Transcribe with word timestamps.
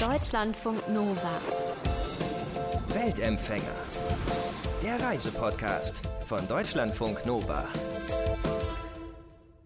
Deutschlandfunk 0.00 0.88
Nova. 0.88 1.38
Weltempfänger. 2.88 3.74
Der 4.82 4.98
Reisepodcast 4.98 6.00
von 6.24 6.48
Deutschlandfunk 6.48 7.26
Nova. 7.26 7.68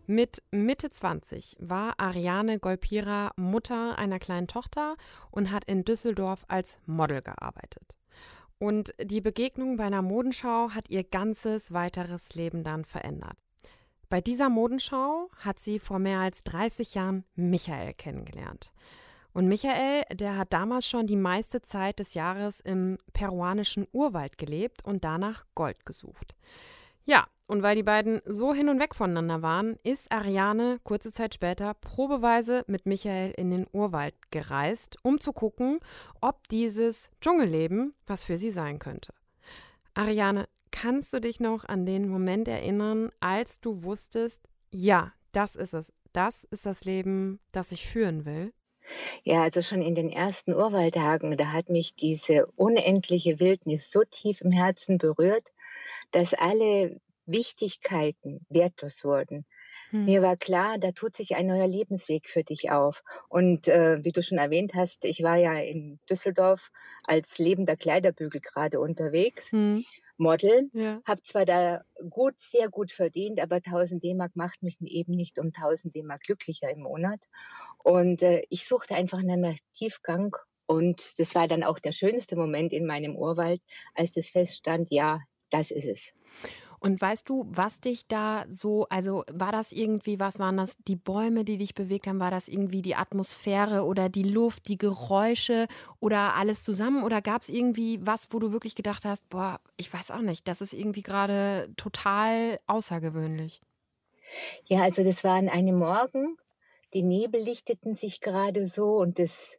Mit 0.09 0.43
Mitte 0.51 0.91
20 0.91 1.55
war 1.61 2.01
Ariane 2.01 2.59
Golpira 2.59 3.31
Mutter 3.37 3.97
einer 3.97 4.19
kleinen 4.19 4.49
Tochter 4.49 4.97
und 5.31 5.53
hat 5.53 5.67
in 5.67 5.85
Düsseldorf 5.85 6.45
als 6.49 6.79
Model 6.85 7.23
gearbeitet. 7.23 7.95
Und 8.59 8.93
die 9.01 9.21
Begegnung 9.21 9.77
bei 9.77 9.85
einer 9.85 10.03
Modenschau 10.03 10.71
hat 10.71 10.91
ihr 10.91 11.05
ganzes 11.05 11.73
weiteres 11.73 12.35
Leben 12.35 12.65
dann 12.65 12.85
verändert. 12.85 13.37
Bei 14.09 14.21
dieser 14.21 14.49
Modenschau 14.49 15.31
hat 15.37 15.61
sie 15.61 15.79
vor 15.79 16.01
mehr 16.01 16.19
als 16.19 16.43
30 16.43 16.97
Jahren 16.97 17.23
Michael 17.37 17.95
kennengelernt. 17.95 18.73
Und 19.35 19.49
Michael, 19.49 20.05
der 20.13 20.39
hat 20.39 20.53
damals 20.53 20.89
schon 20.89 21.09
die 21.09 21.17
meiste 21.17 21.61
Zeit 21.61 21.99
des 21.99 22.15
Jahres 22.15 22.61
im 22.61 22.99
peruanischen 23.13 23.87
Urwald 23.93 24.39
gelebt 24.39 24.85
und 24.85 25.03
danach 25.03 25.45
Gold 25.57 25.85
gesucht. 25.85 26.37
Ja, 27.05 27.27
und 27.49 27.63
weil 27.63 27.75
die 27.75 27.83
beiden 27.83 28.23
so 28.25 28.55
hin 28.55 28.69
und 28.69 28.79
weg 28.79 28.95
voneinander 28.95 29.43
waren, 29.43 29.77
ist 29.83 30.11
Ariane 30.11 30.79
kurze 30.85 31.13
Zeit 31.13 31.35
später 31.35 31.75
probeweise 31.75 32.65
mit 32.69 32.87
Michael 32.87 33.33
in 33.33 33.51
den 33.51 33.67
Urwald 33.73 34.15
gereist, 34.31 34.97
um 35.03 35.21
zu 35.21 35.33
gucken, 35.33 35.81
ob 36.21 36.49
dieses 36.49 37.11
Dschungelleben 37.21 37.93
was 38.07 38.25
für 38.25 38.39
sie 38.39 38.51
sein 38.51 38.79
könnte. 38.79 39.13
Ariane, 39.95 40.49
kannst 40.71 41.13
du 41.13 41.21
dich 41.21 41.41
noch 41.41 41.65
an 41.65 41.87
den 41.87 42.09
Moment 42.09 42.47
erinnern, 42.47 43.11
als 43.19 43.61
du 43.61 43.83
wusstest, 43.83 44.41
ja, 44.71 45.13
das 45.33 45.57
ist 45.57 45.75
es, 45.75 45.93
das 46.13 46.45
ist 46.45 46.67
das 46.67 46.85
Leben, 46.85 47.41
das 47.51 47.73
ich 47.73 47.87
führen 47.87 48.25
will? 48.25 48.53
Ja, 49.25 49.43
also 49.43 49.63
schon 49.63 49.81
in 49.83 49.95
den 49.95 50.11
ersten 50.11 50.53
Urwaldtagen, 50.55 51.37
da 51.37 51.53
hat 51.53 51.69
mich 51.71 51.95
diese 51.95 52.47
unendliche 52.57 53.41
Wildnis 53.41 53.91
so 53.91 54.03
tief 54.05 54.41
im 54.43 54.53
Herzen 54.53 54.99
berührt, 54.99 55.53
dass 56.13 56.35
alle 56.35 57.01
Wichtigkeiten 57.27 58.47
wertlos 58.51 59.05
wurden. 59.05 59.47
Hm. 59.93 60.07
Mir 60.07 60.23
war 60.23 60.37
klar, 60.37 60.79
da 60.79 60.93
tut 60.93 61.17
sich 61.17 61.37
ein 61.37 61.47
neuer 61.47 61.67
Lebensweg 61.69 62.29
für 62.29 62.45
dich 62.45 62.71
auf. 62.71 63.03
Und 63.29 63.69
äh, 63.69 64.05
wie 64.05 64.13
du 64.13 64.23
schon 64.23 64.39
erwähnt 64.39 64.75
hast, 64.75 65.05
ich 65.07 65.23
war 65.23 65.37
ja 65.37 65.55
in 65.59 66.01
Düsseldorf 66.11 66.71
als 67.05 67.39
lebender 67.39 67.77
Kleiderbügel 67.77 68.41
gerade 68.43 68.81
unterwegs. 68.81 69.53
Hm. 69.53 69.85
Model. 70.19 70.71
Ja. 70.73 71.05
Habe 71.07 71.23
zwar 71.23 71.45
da 71.47 71.83
gut, 72.11 72.35
sehr 72.39 72.69
gut 72.69 72.93
verdient, 72.93 73.41
aber 73.41 73.57
1000 73.57 74.03
D-Mark 74.03 74.37
macht 74.37 74.63
mich 74.63 74.81
eben 74.81 75.13
nicht 75.13 75.39
um 75.39 75.47
1000 75.47 75.95
D-Mark 75.95 76.23
glücklicher 76.23 76.71
im 76.71 76.81
Monat. 76.81 77.21
Und 77.83 78.23
äh, 78.23 78.43
ich 78.51 78.67
suchte 78.67 78.95
einfach 78.95 79.19
einen 79.19 79.57
Tiefgang. 79.75 80.37
Und 80.67 81.19
das 81.19 81.35
war 81.35 81.47
dann 81.47 81.63
auch 81.63 81.79
der 81.79 81.93
schönste 81.93 82.37
Moment 82.37 82.73
in 82.73 82.87
meinem 82.87 83.17
Urwald, 83.17 83.61
als 83.95 84.13
das 84.13 84.31
feststand, 84.31 84.91
ja, 84.91 85.21
das 85.51 85.71
ist 85.71 85.87
es. 85.87 86.13
Und 86.85 87.01
weißt 87.01 87.31
du, 87.31 87.47
was 87.49 87.81
dich 87.81 88.09
da 88.09 88.45
so, 88.51 88.87
also 88.91 89.25
war 89.33 89.53
das 89.53 89.73
irgendwie, 89.73 90.21
was 90.21 90.39
waren 90.39 90.59
das, 90.59 90.77
die 90.87 90.97
Bäume, 90.97 91.43
die 91.43 91.57
dich 91.57 91.75
bewegt 91.75 92.07
haben? 92.07 92.21
War 92.21 92.31
das 92.31 92.47
irgendwie 92.47 92.83
die 92.83 92.95
Atmosphäre 92.95 93.85
oder 93.87 94.11
die 94.11 94.23
Luft, 94.23 94.69
die 94.69 94.77
Geräusche 94.77 95.67
oder 95.99 96.35
alles 96.35 96.63
zusammen? 96.63 97.03
Oder 97.03 97.23
gab 97.23 97.41
es 97.41 97.49
irgendwie 97.49 98.07
was, 98.07 98.29
wo 98.33 98.39
du 98.39 98.53
wirklich 98.53 98.75
gedacht 98.75 99.07
hast, 99.07 99.27
boah, 99.31 99.63
ich 99.79 99.91
weiß 99.91 100.11
auch 100.11 100.21
nicht, 100.21 100.47
das 100.47 100.61
ist 100.61 100.75
irgendwie 100.75 101.03
gerade 101.03 101.73
total 101.79 102.61
außergewöhnlich? 102.67 103.63
Ja, 104.67 104.83
also 104.83 105.03
das 105.03 105.25
war 105.25 105.37
an 105.37 105.49
einem 105.49 105.79
Morgen. 105.79 106.37
Die 106.93 107.03
Nebel 107.03 107.41
lichteten 107.41 107.95
sich 107.95 108.21
gerade 108.21 108.67
so 108.67 108.97
und 108.99 109.19
das 109.19 109.59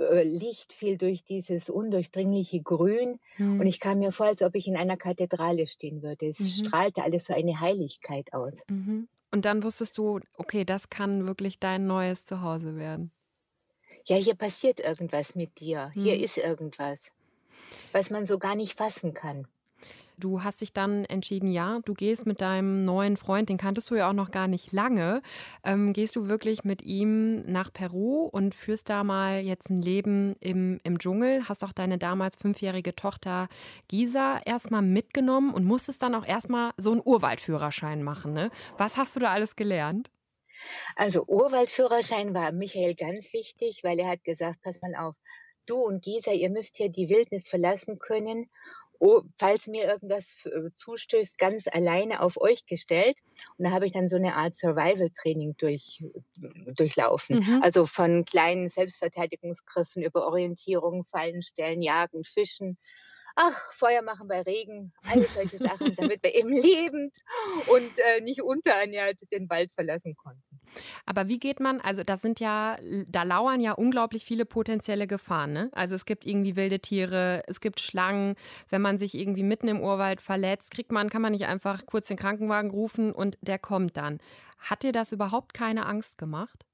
äh, 0.00 0.22
Licht 0.22 0.72
fiel 0.72 0.96
durch 0.96 1.24
dieses 1.24 1.70
undurchdringliche 1.70 2.62
Grün 2.62 3.18
mhm. 3.38 3.60
und 3.60 3.66
ich 3.66 3.80
kam 3.80 3.98
mir 3.98 4.12
vor, 4.12 4.26
als 4.26 4.42
ob 4.42 4.54
ich 4.54 4.66
in 4.66 4.76
einer 4.76 4.96
Kathedrale 4.96 5.66
stehen 5.66 6.02
würde. 6.02 6.26
Es 6.26 6.40
mhm. 6.40 6.66
strahlte 6.66 7.02
alles 7.02 7.26
so 7.26 7.34
eine 7.34 7.60
Heiligkeit 7.60 8.32
aus. 8.32 8.64
Mhm. 8.68 9.08
Und 9.30 9.44
dann 9.44 9.62
wusstest 9.62 9.96
du, 9.98 10.20
okay, 10.36 10.64
das 10.64 10.90
kann 10.90 11.26
wirklich 11.26 11.58
dein 11.60 11.86
neues 11.86 12.24
Zuhause 12.24 12.76
werden. 12.76 13.12
Ja, 14.06 14.16
hier 14.16 14.34
passiert 14.34 14.80
irgendwas 14.80 15.34
mit 15.34 15.60
dir. 15.60 15.90
Hier 15.94 16.16
mhm. 16.16 16.24
ist 16.24 16.38
irgendwas, 16.38 17.12
was 17.92 18.10
man 18.10 18.24
so 18.24 18.38
gar 18.38 18.56
nicht 18.56 18.74
fassen 18.74 19.14
kann. 19.14 19.46
Du 20.20 20.42
hast 20.44 20.60
dich 20.60 20.74
dann 20.74 21.06
entschieden, 21.06 21.50
ja, 21.50 21.80
du 21.86 21.94
gehst 21.94 22.26
mit 22.26 22.42
deinem 22.42 22.84
neuen 22.84 23.16
Freund, 23.16 23.48
den 23.48 23.56
kanntest 23.56 23.90
du 23.90 23.94
ja 23.94 24.10
auch 24.10 24.12
noch 24.12 24.30
gar 24.30 24.48
nicht 24.48 24.70
lange, 24.70 25.22
ähm, 25.64 25.94
gehst 25.94 26.14
du 26.14 26.28
wirklich 26.28 26.62
mit 26.62 26.82
ihm 26.82 27.40
nach 27.50 27.72
Peru 27.72 28.26
und 28.26 28.54
führst 28.54 28.90
da 28.90 29.02
mal 29.02 29.40
jetzt 29.40 29.70
ein 29.70 29.80
Leben 29.80 30.36
im, 30.40 30.78
im 30.84 30.98
Dschungel, 30.98 31.48
hast 31.48 31.64
auch 31.64 31.72
deine 31.72 31.96
damals 31.96 32.36
fünfjährige 32.36 32.94
Tochter 32.94 33.48
Gisa 33.88 34.40
erstmal 34.44 34.82
mitgenommen 34.82 35.54
und 35.54 35.64
musstest 35.64 36.02
dann 36.02 36.14
auch 36.14 36.26
erstmal 36.26 36.72
so 36.76 36.92
einen 36.92 37.02
Urwaldführerschein 37.02 38.02
machen. 38.02 38.34
Ne? 38.34 38.50
Was 38.76 38.98
hast 38.98 39.16
du 39.16 39.20
da 39.20 39.30
alles 39.30 39.56
gelernt? 39.56 40.10
Also 40.96 41.24
Urwaldführerschein 41.26 42.34
war 42.34 42.52
Michael 42.52 42.94
ganz 42.94 43.32
wichtig, 43.32 43.80
weil 43.84 43.98
er 43.98 44.10
hat 44.10 44.24
gesagt, 44.24 44.60
pass 44.62 44.82
mal 44.82 44.94
auf, 44.96 45.14
du 45.66 45.76
und 45.76 46.02
Gisa, 46.02 46.32
ihr 46.32 46.50
müsst 46.50 46.76
hier 46.76 46.90
die 46.90 47.08
Wildnis 47.08 47.48
verlassen 47.48 47.98
können 47.98 48.50
oh, 49.00 49.22
falls 49.38 49.66
mir 49.66 49.84
irgendwas 49.84 50.46
äh, 50.46 50.70
zustößt, 50.74 51.38
ganz 51.38 51.66
alleine 51.66 52.20
auf 52.20 52.40
euch 52.40 52.66
gestellt. 52.66 53.16
Und 53.56 53.64
da 53.64 53.72
habe 53.72 53.86
ich 53.86 53.92
dann 53.92 54.08
so 54.08 54.16
eine 54.16 54.36
Art 54.36 54.54
Survival-Training 54.54 55.56
durch, 55.56 56.04
durchlaufen. 56.76 57.38
Mhm. 57.40 57.62
Also 57.62 57.86
von 57.86 58.24
kleinen 58.26 58.68
Selbstverteidigungsgriffen 58.68 60.02
über 60.02 60.26
Orientierung, 60.26 61.04
Fallen 61.04 61.42
stellen, 61.42 61.82
Jagen, 61.82 62.24
Fischen. 62.24 62.76
Ach, 63.36 63.72
Feuer 63.72 64.02
machen 64.02 64.28
bei 64.28 64.42
Regen, 64.42 64.92
all 65.08 65.22
solche 65.22 65.58
Sachen, 65.58 65.94
damit 65.96 66.22
wir 66.22 66.34
eben 66.34 66.50
lebend 66.52 67.16
und 67.68 67.98
äh, 67.98 68.20
nicht 68.22 68.42
unterernährt 68.42 69.16
den 69.32 69.48
Wald 69.48 69.72
verlassen 69.72 70.16
konnten. 70.16 70.60
Aber 71.06 71.28
wie 71.28 71.38
geht 71.38 71.60
man, 71.60 71.80
also 71.80 72.04
das 72.04 72.22
sind 72.22 72.40
ja, 72.40 72.78
da 73.08 73.22
lauern 73.22 73.60
ja 73.60 73.72
unglaublich 73.72 74.24
viele 74.24 74.44
potenzielle 74.44 75.06
Gefahren. 75.06 75.52
Ne? 75.52 75.70
Also 75.72 75.94
es 75.94 76.04
gibt 76.04 76.24
irgendwie 76.26 76.56
wilde 76.56 76.80
Tiere, 76.80 77.42
es 77.46 77.60
gibt 77.60 77.80
Schlangen. 77.80 78.36
Wenn 78.68 78.82
man 78.82 78.98
sich 78.98 79.14
irgendwie 79.14 79.42
mitten 79.42 79.68
im 79.68 79.80
Urwald 79.80 80.20
verletzt, 80.20 80.70
kriegt 80.70 80.92
man, 80.92 81.10
kann 81.10 81.22
man 81.22 81.32
nicht 81.32 81.46
einfach 81.46 81.86
kurz 81.86 82.08
den 82.08 82.16
Krankenwagen 82.16 82.70
rufen 82.70 83.12
und 83.12 83.38
der 83.40 83.58
kommt 83.58 83.96
dann. 83.96 84.18
Hat 84.58 84.82
dir 84.82 84.92
das 84.92 85.12
überhaupt 85.12 85.54
keine 85.54 85.86
Angst 85.86 86.18
gemacht? 86.18 86.66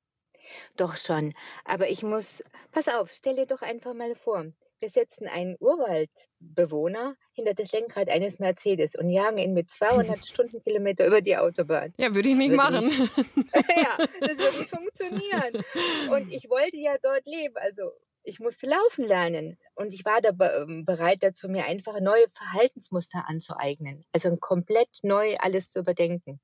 Doch 0.76 0.96
schon. 0.96 1.34
Aber 1.64 1.88
ich 1.88 2.02
muss, 2.02 2.42
pass 2.72 2.88
auf, 2.88 3.10
stell 3.10 3.36
dir 3.36 3.46
doch 3.46 3.62
einfach 3.62 3.94
mal 3.94 4.14
vor, 4.14 4.46
wir 4.78 4.90
setzen 4.90 5.26
einen 5.26 5.56
Urwaldbewohner 5.58 7.16
hinter 7.32 7.54
das 7.54 7.72
Lenkrad 7.72 8.08
eines 8.08 8.38
Mercedes 8.38 8.94
und 8.94 9.10
jagen 9.10 9.38
ihn 9.38 9.54
mit 9.54 9.70
200 9.70 10.24
Stundenkilometer 10.26 11.06
über 11.06 11.20
die 11.20 11.36
Autobahn. 11.36 11.94
Ja, 11.96 12.14
würde 12.14 12.28
ich 12.28 12.36
nicht 12.36 12.50
würde 12.50 12.56
machen. 12.56 12.86
Nicht, 12.86 12.98
ja, 13.76 13.96
das 14.20 14.38
würde 14.38 14.58
nicht 14.58 14.70
funktionieren. 14.70 15.64
Und 16.10 16.32
ich 16.32 16.48
wollte 16.48 16.76
ja 16.76 16.96
dort 17.02 17.26
leben, 17.26 17.56
also 17.56 17.92
ich 18.22 18.40
musste 18.40 18.66
laufen 18.66 19.04
lernen 19.04 19.56
und 19.76 19.92
ich 19.92 20.04
war 20.04 20.20
da 20.20 20.30
ähm, 20.62 20.84
bereit 20.84 21.22
dazu, 21.22 21.48
mir 21.48 21.64
einfach 21.64 22.00
neue 22.00 22.28
Verhaltensmuster 22.28 23.24
anzueignen. 23.28 24.00
Also 24.12 24.36
komplett 24.36 24.88
neu 25.02 25.34
alles 25.38 25.70
zu 25.70 25.78
überdenken. 25.78 26.40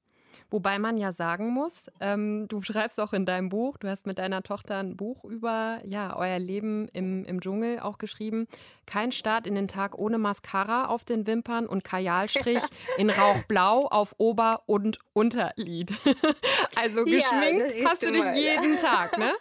Wobei 0.52 0.78
man 0.78 0.98
ja 0.98 1.12
sagen 1.12 1.48
muss, 1.48 1.90
ähm, 1.98 2.46
du 2.46 2.60
schreibst 2.60 3.00
auch 3.00 3.14
in 3.14 3.24
deinem 3.24 3.48
Buch, 3.48 3.78
du 3.78 3.88
hast 3.88 4.06
mit 4.06 4.18
deiner 4.18 4.42
Tochter 4.42 4.76
ein 4.76 4.98
Buch 4.98 5.24
über 5.24 5.80
ja, 5.84 6.14
euer 6.14 6.38
Leben 6.38 6.88
im, 6.92 7.24
im 7.24 7.40
Dschungel 7.40 7.80
auch 7.80 7.96
geschrieben. 7.96 8.46
Kein 8.84 9.12
Start 9.12 9.46
in 9.46 9.54
den 9.54 9.66
Tag 9.66 9.98
ohne 9.98 10.18
Mascara 10.18 10.88
auf 10.88 11.04
den 11.04 11.26
Wimpern 11.26 11.66
und 11.66 11.84
Kajalstrich 11.84 12.62
in 12.98 13.08
Rauchblau 13.08 13.86
auf 13.86 14.14
Ober- 14.18 14.62
und 14.66 14.98
Unterlid. 15.14 15.94
also 16.76 17.04
geschminkt 17.04 17.72
ja, 17.74 17.88
hast 17.88 18.02
du 18.02 18.12
dich 18.12 18.34
jeden 18.34 18.76
Tag, 18.76 19.16
ne? 19.16 19.32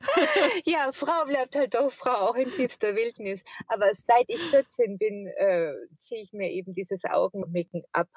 ja, 0.64 0.92
Frau 0.92 1.24
bleibt 1.26 1.56
halt 1.56 1.74
doch 1.74 1.90
Frau, 1.90 2.28
auch 2.28 2.34
in 2.34 2.50
tiefster 2.50 2.94
Wildnis. 2.94 3.42
Aber 3.66 3.86
seit 3.94 4.24
ich 4.28 4.42
14 4.42 4.98
bin, 4.98 5.26
äh, 5.26 5.72
ziehe 5.96 6.22
ich 6.22 6.32
mir 6.32 6.50
eben 6.50 6.74
dieses 6.74 7.04
Augenmicken 7.04 7.84
ab. 7.92 8.08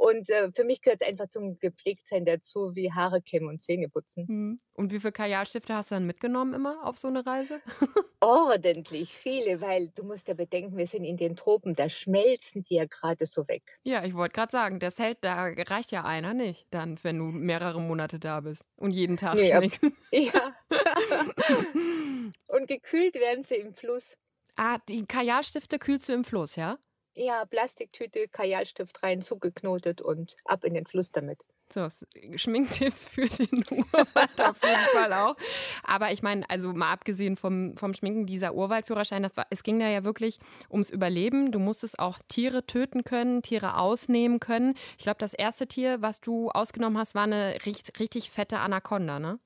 Und 0.00 0.30
äh, 0.30 0.50
für 0.54 0.64
mich 0.64 0.80
gehört 0.80 1.02
es 1.02 1.08
einfach 1.08 1.28
zum 1.28 1.58
Gepflegtsein 1.58 2.24
dazu, 2.24 2.74
wie 2.74 2.90
Haare 2.90 3.20
kämmen 3.20 3.50
und 3.50 3.60
Zähne 3.60 3.90
putzen. 3.90 4.26
Hm. 4.26 4.58
Und 4.72 4.92
wie 4.92 4.98
viele 4.98 5.12
Kajalstifte 5.12 5.74
hast 5.74 5.90
du 5.90 5.96
dann 5.96 6.06
mitgenommen 6.06 6.54
immer 6.54 6.86
auf 6.86 6.96
so 6.96 7.08
eine 7.08 7.26
Reise? 7.26 7.60
Ordentlich 8.22 9.12
viele, 9.12 9.60
weil 9.60 9.90
du 9.90 10.04
musst 10.04 10.28
ja 10.28 10.32
bedenken, 10.32 10.78
wir 10.78 10.86
sind 10.86 11.04
in 11.04 11.18
den 11.18 11.36
Tropen, 11.36 11.74
da 11.74 11.90
schmelzen 11.90 12.64
die 12.64 12.76
ja 12.76 12.86
gerade 12.86 13.26
so 13.26 13.46
weg. 13.46 13.76
Ja, 13.82 14.02
ich 14.02 14.14
wollte 14.14 14.32
gerade 14.32 14.50
sagen, 14.50 14.78
das 14.78 14.98
hält, 14.98 15.18
da 15.20 15.44
reicht 15.44 15.92
ja 15.92 16.02
einer 16.02 16.32
nicht, 16.32 16.66
dann, 16.70 16.98
wenn 17.02 17.18
du 17.18 17.26
mehrere 17.26 17.78
Monate 17.78 18.18
da 18.18 18.40
bist 18.40 18.64
und 18.76 18.92
jeden 18.92 19.18
Tag 19.18 19.34
nee, 19.34 19.50
schmeckst. 19.50 19.82
Ja. 20.12 20.56
und 22.48 22.68
gekühlt 22.68 23.16
werden 23.16 23.44
sie 23.44 23.56
im 23.56 23.74
Fluss. 23.74 24.16
Ah, 24.56 24.78
die 24.88 25.04
Kajalstifte 25.04 25.78
kühlst 25.78 26.08
du 26.08 26.14
im 26.14 26.24
Fluss, 26.24 26.56
ja? 26.56 26.78
Ja, 27.14 27.44
Plastiktüte, 27.44 28.26
Kajalstift 28.26 29.02
rein, 29.04 29.22
zugeknotet 29.22 30.00
und 30.00 30.36
ab 30.44 30.64
in 30.64 30.74
den 30.74 30.86
Fluss 30.86 31.12
damit. 31.12 31.44
So, 31.72 31.86
Schminktipps 32.34 33.06
für 33.06 33.28
den 33.28 33.64
Urwald 33.70 34.40
auf 34.40 34.60
jeden 34.64 34.88
Fall 34.88 35.12
auch. 35.12 35.36
Aber 35.84 36.10
ich 36.10 36.20
meine, 36.20 36.48
also 36.50 36.72
mal 36.72 36.90
abgesehen 36.90 37.36
vom, 37.36 37.76
vom 37.76 37.94
Schminken, 37.94 38.26
dieser 38.26 38.54
Urwaldführerschein, 38.54 39.22
das 39.22 39.36
war, 39.36 39.46
es 39.50 39.62
ging 39.62 39.78
da 39.78 39.86
ja 39.88 40.02
wirklich 40.02 40.40
ums 40.68 40.90
Überleben. 40.90 41.52
Du 41.52 41.60
musstest 41.60 42.00
auch 42.00 42.18
Tiere 42.26 42.66
töten 42.66 43.04
können, 43.04 43.42
Tiere 43.42 43.76
ausnehmen 43.76 44.40
können. 44.40 44.74
Ich 44.98 45.04
glaube, 45.04 45.18
das 45.20 45.32
erste 45.32 45.68
Tier, 45.68 46.02
was 46.02 46.20
du 46.20 46.50
ausgenommen 46.50 46.98
hast, 46.98 47.14
war 47.14 47.22
eine 47.24 47.54
richtig, 47.64 48.00
richtig 48.00 48.30
fette 48.32 48.58
Anaconda, 48.58 49.20
ne? 49.20 49.38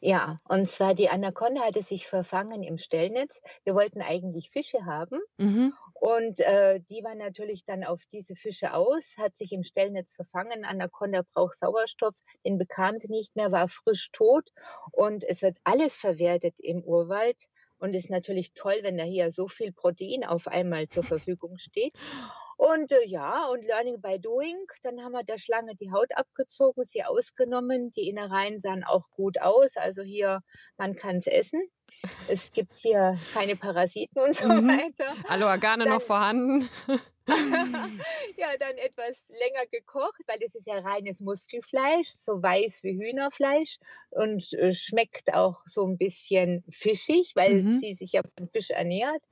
Ja, 0.00 0.40
und 0.48 0.68
zwar 0.68 0.94
die 0.94 1.08
Anaconda 1.08 1.62
hatte 1.62 1.82
sich 1.82 2.06
verfangen 2.06 2.62
im 2.62 2.78
Stellnetz. 2.78 3.42
Wir 3.64 3.74
wollten 3.74 4.02
eigentlich 4.02 4.50
Fische 4.50 4.84
haben 4.86 5.20
Mhm. 5.38 5.74
Und 5.94 6.40
äh, 6.40 6.80
die 6.90 7.02
war 7.02 7.14
natürlich 7.14 7.64
dann 7.64 7.84
auf 7.84 8.02
diese 8.12 8.34
Fische 8.34 8.74
aus, 8.74 9.14
hat 9.16 9.36
sich 9.36 9.52
im 9.52 9.62
Stellnetz 9.62 10.14
verfangen. 10.14 10.64
Anaconda 10.64 11.22
braucht 11.22 11.56
Sauerstoff, 11.56 12.20
den 12.44 12.58
bekam 12.58 12.98
sie 12.98 13.10
nicht 13.10 13.36
mehr, 13.36 13.52
war 13.52 13.68
frisch 13.68 14.10
tot 14.12 14.50
und 14.92 15.24
es 15.24 15.42
wird 15.42 15.58
alles 15.64 15.96
verwertet 15.96 16.60
im 16.60 16.82
Urwald. 16.82 17.48
Und 17.78 17.94
es 17.94 18.04
ist 18.04 18.10
natürlich 18.10 18.54
toll, 18.54 18.78
wenn 18.82 18.96
da 18.96 19.04
hier 19.04 19.30
so 19.30 19.46
viel 19.46 19.72
Protein 19.72 20.24
auf 20.24 20.48
einmal 20.48 20.88
zur 20.88 21.02
Verfügung 21.04 21.58
steht. 21.58 21.92
Und 22.56 22.92
äh, 22.92 23.04
ja, 23.04 23.46
und 23.48 23.64
Learning 23.66 24.00
by 24.00 24.18
Doing, 24.20 24.56
dann 24.82 25.02
haben 25.02 25.12
wir 25.12 25.24
der 25.24 25.38
Schlange 25.38 25.74
die 25.74 25.92
Haut 25.92 26.16
abgezogen, 26.16 26.84
sie 26.84 27.04
ausgenommen. 27.04 27.90
Die 27.92 28.08
Innereien 28.08 28.58
sahen 28.58 28.84
auch 28.84 29.10
gut 29.10 29.40
aus. 29.40 29.76
Also 29.76 30.02
hier, 30.02 30.40
man 30.76 30.94
kann 30.96 31.16
es 31.16 31.26
essen. 31.26 31.60
Es 32.28 32.52
gibt 32.52 32.76
hier 32.76 33.18
keine 33.32 33.56
Parasiten 33.56 34.20
und 34.22 34.34
so 34.34 34.48
Mhm. 34.48 34.68
weiter. 34.68 35.12
Alle 35.28 35.46
Organe 35.46 35.84
noch 35.84 35.98
Dann- 35.98 36.06
vorhanden. 36.06 36.68
ja, 38.36 38.48
dann 38.58 38.76
etwas 38.76 39.24
länger 39.28 39.66
gekocht, 39.70 40.20
weil 40.26 40.38
es 40.44 40.54
ist 40.54 40.66
ja 40.66 40.78
reines 40.80 41.20
Muskelfleisch, 41.22 42.08
so 42.10 42.42
weiß 42.42 42.82
wie 42.82 42.92
Hühnerfleisch 42.98 43.78
und 44.10 44.52
äh, 44.54 44.74
schmeckt 44.74 45.32
auch 45.32 45.62
so 45.64 45.86
ein 45.86 45.96
bisschen 45.96 46.64
fischig, 46.68 47.32
weil 47.34 47.62
Mhm. 47.62 47.78
sie 47.80 47.94
sich 47.94 48.12
ja 48.12 48.20
von 48.36 48.48
Fisch 48.50 48.70
ernährt. 48.70 49.22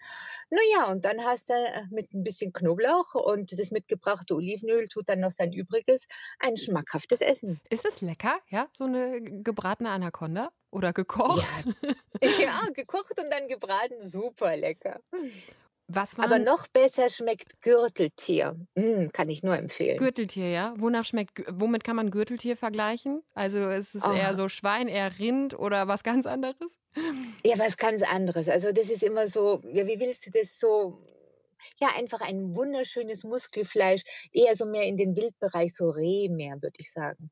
Naja, 0.48 0.90
und 0.90 1.05
dann 1.05 1.22
hast 1.25 1.50
du 1.50 1.55
äh, 1.55 1.82
mit 1.90 2.14
ein 2.14 2.25
bisschen 2.25 2.52
Knoblauch 2.52 3.14
und 3.14 3.58
das 3.58 3.70
mitgebrachte 3.70 4.34
Olivenöl 4.34 4.88
tut 4.88 5.08
dann 5.10 5.20
noch 5.20 5.32
sein 5.32 5.52
Übriges 5.52 6.06
ein 6.38 6.56
schmackhaftes 6.56 7.20
Essen. 7.20 7.60
Ist 7.69 7.84
es 7.84 8.00
lecker, 8.00 8.38
ja? 8.48 8.69
So 8.72 8.84
eine 8.84 9.20
gebratene 9.20 9.90
Anaconda? 9.90 10.50
Oder 10.72 10.92
gekocht? 10.92 11.44
ja, 12.22 12.60
gekocht 12.74 13.20
und 13.20 13.30
dann 13.30 13.46
gebraten, 13.46 14.08
super 14.08 14.56
lecker. 14.56 15.00
Was 15.86 16.19
Aber 16.19 16.38
noch 16.38 16.66
besser 16.69 17.10
schmeckt 17.10 17.60
Gürteltier. 17.60 18.56
Mm, 18.74 19.08
kann 19.12 19.28
ich 19.28 19.42
nur 19.42 19.56
empfehlen. 19.56 19.98
Gürteltier, 19.98 20.48
ja? 20.48 20.74
Wonach 20.78 21.04
schmeckt, 21.04 21.42
womit 21.50 21.84
kann 21.84 21.96
man 21.96 22.10
Gürteltier 22.10 22.56
vergleichen? 22.56 23.22
Also 23.34 23.69
ist 23.69 23.94
es 23.94 24.02
eher 24.02 24.30
Ah. 24.30 24.34
so 24.34 24.48
Schwein, 24.48 24.88
eher 24.88 25.19
Rind 25.19 25.58
oder 25.58 25.88
was 25.88 26.02
ganz 26.02 26.24
anderes? 26.26 26.78
Ja, 27.44 27.58
was 27.58 27.76
ganz 27.76 28.02
anderes. 28.02 28.48
Also 28.48 28.72
das 28.72 28.88
ist 28.88 29.02
immer 29.02 29.28
so, 29.28 29.60
ja, 29.72 29.86
wie 29.86 30.00
willst 30.00 30.26
du 30.26 30.30
das 30.30 30.58
so? 30.58 31.04
Ja, 31.80 31.88
einfach 31.96 32.22
ein 32.22 32.56
wunderschönes 32.56 33.24
Muskelfleisch, 33.24 34.02
eher 34.32 34.56
so 34.56 34.64
mehr 34.66 34.84
in 34.84 34.96
den 34.96 35.14
Wildbereich, 35.16 35.74
so 35.74 35.90
Reh 35.90 36.28
mehr, 36.28 36.54
würde 36.62 36.74
ich 36.78 36.90
sagen. 36.90 37.30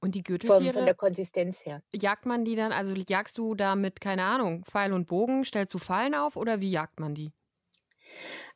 Und 0.00 0.14
die 0.14 0.22
Vom, 0.22 0.38
von 0.38 0.62
der 0.62 0.68
Gürteltiere, 0.68 0.94
Konsistenz 0.94 1.66
her. 1.66 1.82
jagt 1.92 2.24
man 2.24 2.44
die 2.44 2.54
dann, 2.54 2.72
also 2.72 2.94
jagst 2.94 3.36
du 3.36 3.54
da 3.54 3.74
mit, 3.74 4.00
keine 4.00 4.24
Ahnung, 4.24 4.64
Pfeil 4.64 4.92
und 4.92 5.08
Bogen, 5.08 5.44
stellst 5.44 5.74
du 5.74 5.78
Fallen 5.78 6.14
auf 6.14 6.36
oder 6.36 6.60
wie 6.60 6.70
jagt 6.70 7.00
man 7.00 7.14
die? 7.14 7.32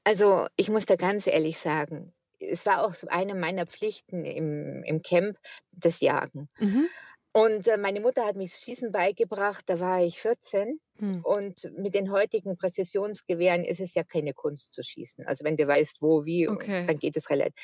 Also 0.05 0.47
ich 0.57 0.69
muss 0.69 0.87
da 0.87 0.97
ganz 0.97 1.27
ehrlich 1.27 1.59
sagen, 1.59 2.13
es 2.39 2.67
war 2.67 2.85
auch 2.85 2.95
eine 3.09 3.35
meiner 3.35 3.67
Pflichten 3.67 4.25
im, 4.25 4.83
im 4.85 5.03
Camp, 5.03 5.39
das 5.73 6.01
Jagen. 6.01 6.49
Mhm. 6.59 6.89
Und 7.33 7.67
äh, 7.67 7.79
meine 7.79 8.01
Mutter 8.01 8.27
hat 8.27 8.37
mir 8.37 8.45
das 8.47 8.61
Schießen 8.61 8.93
beigebracht, 8.93 9.65
da 9.67 9.81
war 9.81 10.03
ich 10.03 10.21
14. 10.21 10.79
Hm. 10.99 11.25
Und 11.25 11.73
mit 11.79 11.95
den 11.95 12.13
heutigen 12.13 12.59
Präzisionsgewehren 12.59 13.65
ist 13.65 13.81
es 13.81 13.95
ja 13.95 14.05
keine 14.05 14.35
Kunst 14.35 14.75
zu 14.75 14.83
schießen. 14.83 15.25
Also 15.25 15.43
wenn 15.45 15.57
du 15.57 15.67
weißt, 15.67 16.03
wo, 16.03 16.27
wie, 16.27 16.47
Okay. 16.47 16.85
dann 16.87 16.99
geht 16.99 17.17
es 17.17 17.31
relativ. 17.31 17.55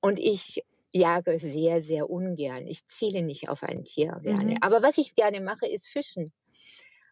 Und 0.00 0.20
ich 0.20 0.62
jage 0.96 1.38
sehr, 1.38 1.82
sehr 1.82 2.10
ungern. 2.10 2.66
Ich 2.66 2.86
ziele 2.86 3.22
nicht 3.22 3.48
auf 3.48 3.62
ein 3.62 3.84
Tier 3.84 4.18
gerne. 4.22 4.52
Mhm. 4.52 4.56
Aber 4.60 4.82
was 4.82 4.98
ich 4.98 5.14
gerne 5.14 5.40
mache, 5.40 5.66
ist 5.66 5.88
Fischen. 5.88 6.30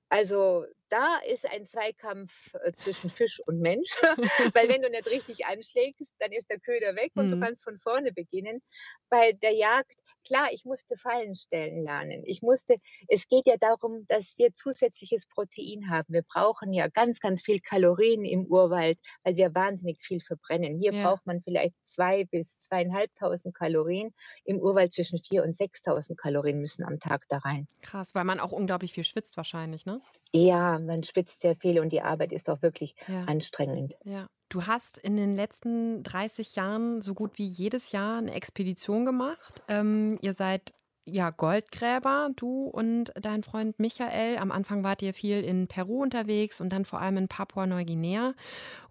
Also 0.09 0.65
da 0.95 1.19
ist 1.29 1.45
ein 1.51 1.67
Zweikampf 1.67 2.55
äh, 2.63 2.73
zwischen 2.77 3.11
Fisch 3.11 3.41
und 3.47 3.59
Mensch, 3.61 3.91
weil 4.55 4.69
wenn 4.69 4.83
du 4.83 4.91
nicht 4.91 5.07
richtig 5.09 5.47
anschlägst, 5.47 6.15
dann 6.19 6.33
ist 6.33 6.51
der 6.51 6.61
Köder 6.61 6.95
weg 6.97 7.13
und 7.17 7.31
du 7.33 7.37
Mhm. 7.37 7.41
kannst 7.41 7.65
von 7.65 7.79
vorne 7.79 8.13
beginnen. 8.13 8.63
Bei 9.09 9.33
der 9.33 9.53
Jagd, 9.53 10.01
klar, 10.27 10.49
ich 10.53 10.65
musste 10.65 10.97
Fallen 10.97 11.35
stellen 11.35 11.83
lernen. 11.83 12.23
Ich 12.25 12.43
musste, 12.43 12.77
es 13.09 13.27
geht 13.29 13.47
ja 13.47 13.57
darum, 13.59 14.07
dass 14.07 14.35
wir 14.39 14.53
zusätzliches 14.53 15.27
Protein 15.27 15.91
haben. 15.91 16.13
Wir 16.13 16.23
brauchen 16.23 16.73
ja 16.73 16.89
ganz, 16.89 17.21
ganz 17.21 17.43
viel 17.43 17.61
Kalorien 17.61 18.25
im 18.25 18.47
Urwald, 18.47 19.01
weil 19.25 19.37
wir 19.37 19.55
wahnsinnig 19.55 20.01
viel 20.01 20.21
verbrennen. 20.21 20.79
Hier 20.79 20.93
Ja. 20.93 20.95
braucht 20.95 21.27
man 21.27 21.41
vielleicht 21.43 21.87
zwei 21.87 22.25
bis 22.25 22.61
zweieinhalbtausend 22.61 23.55
Kalorien. 23.55 24.13
Im 24.45 24.59
Urwald 24.61 24.93
zwischen 24.93 25.19
vier 25.21 25.43
und 25.43 25.55
sechstausend 25.57 26.19
Kalorien 26.19 26.61
müssen 26.61 26.85
am 26.85 26.99
Tag 27.01 27.23
da 27.29 27.39
rein. 27.39 27.69
Krass, 27.83 28.15
weil 28.17 28.25
man 28.25 28.41
auch 28.41 28.51
unglaublich 28.51 28.93
viel 28.95 29.05
schwitzt 29.05 29.37
wahrscheinlich, 29.37 29.87
ne? 29.87 30.03
Ja, 30.33 30.79
man 30.87 31.03
schwitzt 31.03 31.41
sehr 31.43 31.55
viel 31.57 31.81
und 31.81 31.91
die 31.93 32.03
Arbeit 32.03 32.33
ist 32.33 32.49
auch 32.51 32.63
wirklich 32.63 32.95
Ja. 33.09 33.25
anstrengend. 33.25 33.95
Ja. 34.05 34.27
Du 34.51 34.67
hast 34.67 34.99
in 34.99 35.17
den 35.17 35.35
letzten 35.35 36.03
30 36.03 36.55
Jahren 36.55 37.03
so 37.03 37.15
gut 37.15 37.39
wie 37.39 37.47
jedes 37.47 37.93
Jahr 37.93 38.19
eine 38.19 38.33
Expedition 38.35 39.05
gemacht. 39.05 39.63
Ähm, 39.69 40.19
ihr 40.23 40.35
seid 40.35 40.73
ja 41.07 41.31
Goldgräber, 41.31 42.31
du 42.37 42.65
und 42.69 43.13
dein 43.21 43.43
Freund 43.43 43.79
Michael. 43.79 44.39
Am 44.39 44.51
Anfang 44.53 44.85
wart 44.85 45.03
ihr 45.03 45.13
viel 45.13 45.41
in 45.43 45.67
Peru 45.69 46.01
unterwegs 46.03 46.61
und 46.61 46.71
dann 46.73 46.85
vor 46.87 47.01
allem 47.01 47.17
in 47.19 47.29
Papua-Neuguinea. 47.29 48.35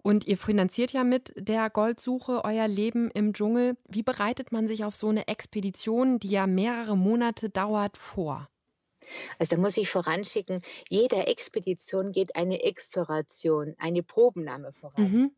Und 0.03 0.27
ihr 0.27 0.37
finanziert 0.37 0.91
ja 0.91 1.03
mit 1.03 1.33
der 1.37 1.69
Goldsuche 1.69 2.43
euer 2.43 2.67
Leben 2.67 3.09
im 3.11 3.33
Dschungel. 3.33 3.77
Wie 3.89 4.03
bereitet 4.03 4.51
man 4.51 4.67
sich 4.67 4.83
auf 4.83 4.95
so 4.95 5.07
eine 5.09 5.27
Expedition, 5.27 6.19
die 6.19 6.29
ja 6.29 6.45
mehrere 6.45 6.95
Monate 6.97 7.49
dauert, 7.49 7.97
vor? 7.97 8.47
Also 9.39 9.55
da 9.55 9.61
muss 9.61 9.77
ich 9.77 9.89
voranschicken, 9.89 10.61
jeder 10.89 11.27
Expedition 11.27 12.11
geht 12.11 12.35
eine 12.35 12.63
Exploration, 12.63 13.75
eine 13.77 14.03
Probennahme 14.03 14.71
voran. 14.73 15.03
Mhm. 15.03 15.35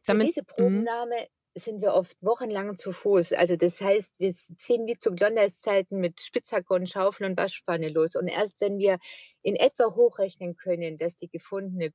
Für 0.00 0.12
Damit- 0.12 0.28
diese 0.28 0.42
mhm. 0.42 0.46
Probennahme 0.46 1.28
sind 1.58 1.80
wir 1.80 1.94
oft 1.94 2.16
wochenlang 2.20 2.76
zu 2.76 2.92
Fuß. 2.92 3.32
Also 3.32 3.56
das 3.56 3.80
heißt, 3.80 4.14
wir 4.18 4.32
ziehen 4.32 4.86
wie 4.86 4.98
zu 4.98 5.14
Klondike-Zeiten 5.14 5.98
mit 5.98 6.20
Spitzhacke 6.20 6.74
und 6.74 6.88
Schaufel 6.88 7.26
und 7.26 7.36
Waschpfanne 7.38 7.88
los. 7.88 8.14
Und 8.14 8.28
erst 8.28 8.60
wenn 8.60 8.78
wir 8.78 8.98
in 9.42 9.56
etwa 9.56 9.94
hochrechnen 9.94 10.56
können, 10.56 10.98
dass 10.98 11.16
die 11.16 11.28
gefundene 11.28 11.86
äh, 11.86 11.90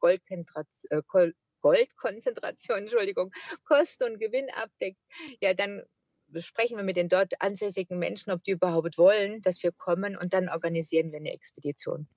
Gold- 1.08 1.36
Goldkonzentration, 1.62 2.78
Entschuldigung, 2.90 3.32
Kosten 3.64 4.12
und 4.12 4.20
Gewinn 4.20 4.50
abdeckt, 4.50 5.00
ja, 5.42 5.54
dann 5.54 5.84
besprechen 6.32 6.78
wir 6.78 6.84
mit 6.84 6.96
den 6.98 7.10
dort 7.10 7.42
ansässigen 7.42 8.00
Menschen, 8.00 8.32
ob 8.32 8.44
die 8.44 8.52
überhaupt 8.52 8.98
wollen, 8.98 9.42
dass 9.42 9.64
wir 9.64 9.72
kommen 9.72 10.18
und 10.18 10.34
dann 10.34 10.50
organisieren 10.50 11.12
wir 11.12 11.20
eine 11.20 11.32
Expedition. 11.32 12.08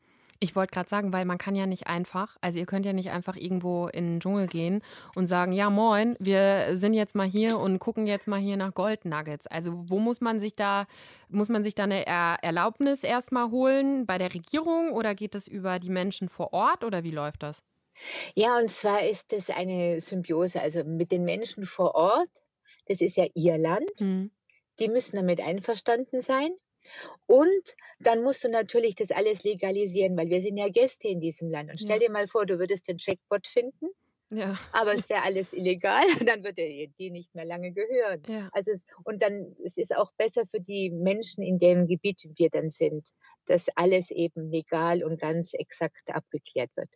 Ich 0.40 0.56
wollte 0.56 0.72
gerade 0.72 0.88
sagen, 0.88 1.12
weil 1.12 1.24
man 1.24 1.38
kann 1.38 1.56
ja 1.56 1.64
nicht 1.64 1.86
einfach, 1.86 2.36
also 2.40 2.58
ihr 2.58 2.66
könnt 2.66 2.84
ja 2.84 2.92
nicht 2.92 3.10
einfach 3.10 3.36
irgendwo 3.36 3.86
in 3.86 4.04
den 4.04 4.20
Dschungel 4.20 4.46
gehen 4.46 4.82
und 5.14 5.26
sagen, 5.26 5.52
ja 5.52 5.70
moin, 5.70 6.16
wir 6.18 6.76
sind 6.76 6.92
jetzt 6.94 7.14
mal 7.14 7.26
hier 7.26 7.58
und 7.58 7.78
gucken 7.78 8.06
jetzt 8.06 8.28
mal 8.28 8.40
hier 8.40 8.56
nach 8.56 8.74
Goldnuggets. 8.74 9.46
Also 9.46 9.84
wo 9.88 9.98
muss 9.98 10.20
man 10.20 10.40
sich 10.40 10.54
da, 10.54 10.86
muss 11.28 11.48
man 11.48 11.64
sich 11.64 11.74
da 11.74 11.84
eine 11.84 12.06
er 12.06 12.38
Erlaubnis 12.42 13.04
erstmal 13.04 13.50
holen 13.50 14.06
bei 14.06 14.18
der 14.18 14.34
Regierung 14.34 14.92
oder 14.92 15.14
geht 15.14 15.34
das 15.34 15.46
über 15.48 15.78
die 15.78 15.90
Menschen 15.90 16.28
vor 16.28 16.52
Ort 16.52 16.84
oder 16.84 17.04
wie 17.04 17.12
läuft 17.12 17.42
das? 17.42 17.62
Ja, 18.34 18.58
und 18.58 18.70
zwar 18.70 19.02
ist 19.02 19.32
es 19.32 19.50
eine 19.50 20.00
Symbiose, 20.00 20.60
also 20.60 20.84
mit 20.84 21.12
den 21.12 21.24
Menschen 21.24 21.64
vor 21.64 21.94
Ort. 21.94 22.43
Das 22.86 23.00
ist 23.00 23.16
ja 23.16 23.26
ihr 23.34 23.58
Land. 23.58 23.90
Hm. 23.98 24.30
Die 24.78 24.88
müssen 24.88 25.16
damit 25.16 25.42
einverstanden 25.42 26.20
sein. 26.20 26.50
Und 27.26 27.74
dann 28.00 28.22
musst 28.22 28.44
du 28.44 28.48
natürlich 28.48 28.94
das 28.94 29.10
alles 29.10 29.42
legalisieren, 29.42 30.16
weil 30.16 30.28
wir 30.28 30.42
sind 30.42 30.56
ja 30.56 30.68
Gäste 30.68 31.08
in 31.08 31.20
diesem 31.20 31.48
Land. 31.48 31.70
Und 31.70 31.80
stell 31.80 31.98
dir 31.98 32.10
mal 32.10 32.26
vor, 32.26 32.44
du 32.44 32.58
würdest 32.58 32.88
den 32.88 32.98
Checkpot 32.98 33.46
finden, 33.46 33.86
Ja, 34.36 34.56
aber 34.72 34.94
es 34.94 35.08
wäre 35.08 35.22
alles 35.24 35.52
illegal, 35.52 36.02
dann 36.26 36.44
würde 36.44 36.88
dir 36.98 37.10
nicht 37.10 37.34
mehr 37.34 37.44
lange 37.44 37.72
gehören. 37.72 38.22
ja. 38.28 38.48
Also 38.52 38.70
es, 38.72 38.84
und 39.04 39.22
dann 39.22 39.54
es 39.64 39.76
ist 39.76 39.96
auch 39.96 40.12
besser 40.16 40.44
für 40.46 40.60
die 40.60 40.90
Menschen, 40.90 41.42
in 41.42 41.58
deren 41.58 41.86
Gebiet 41.86 42.28
wir 42.36 42.50
dann 42.50 42.70
sind, 42.70 43.10
dass 43.46 43.68
alles 43.76 44.10
eben 44.10 44.50
legal 44.50 45.02
und 45.04 45.20
ganz 45.20 45.54
exakt 45.54 46.14
abgeklärt 46.14 46.70
wird. 46.76 46.88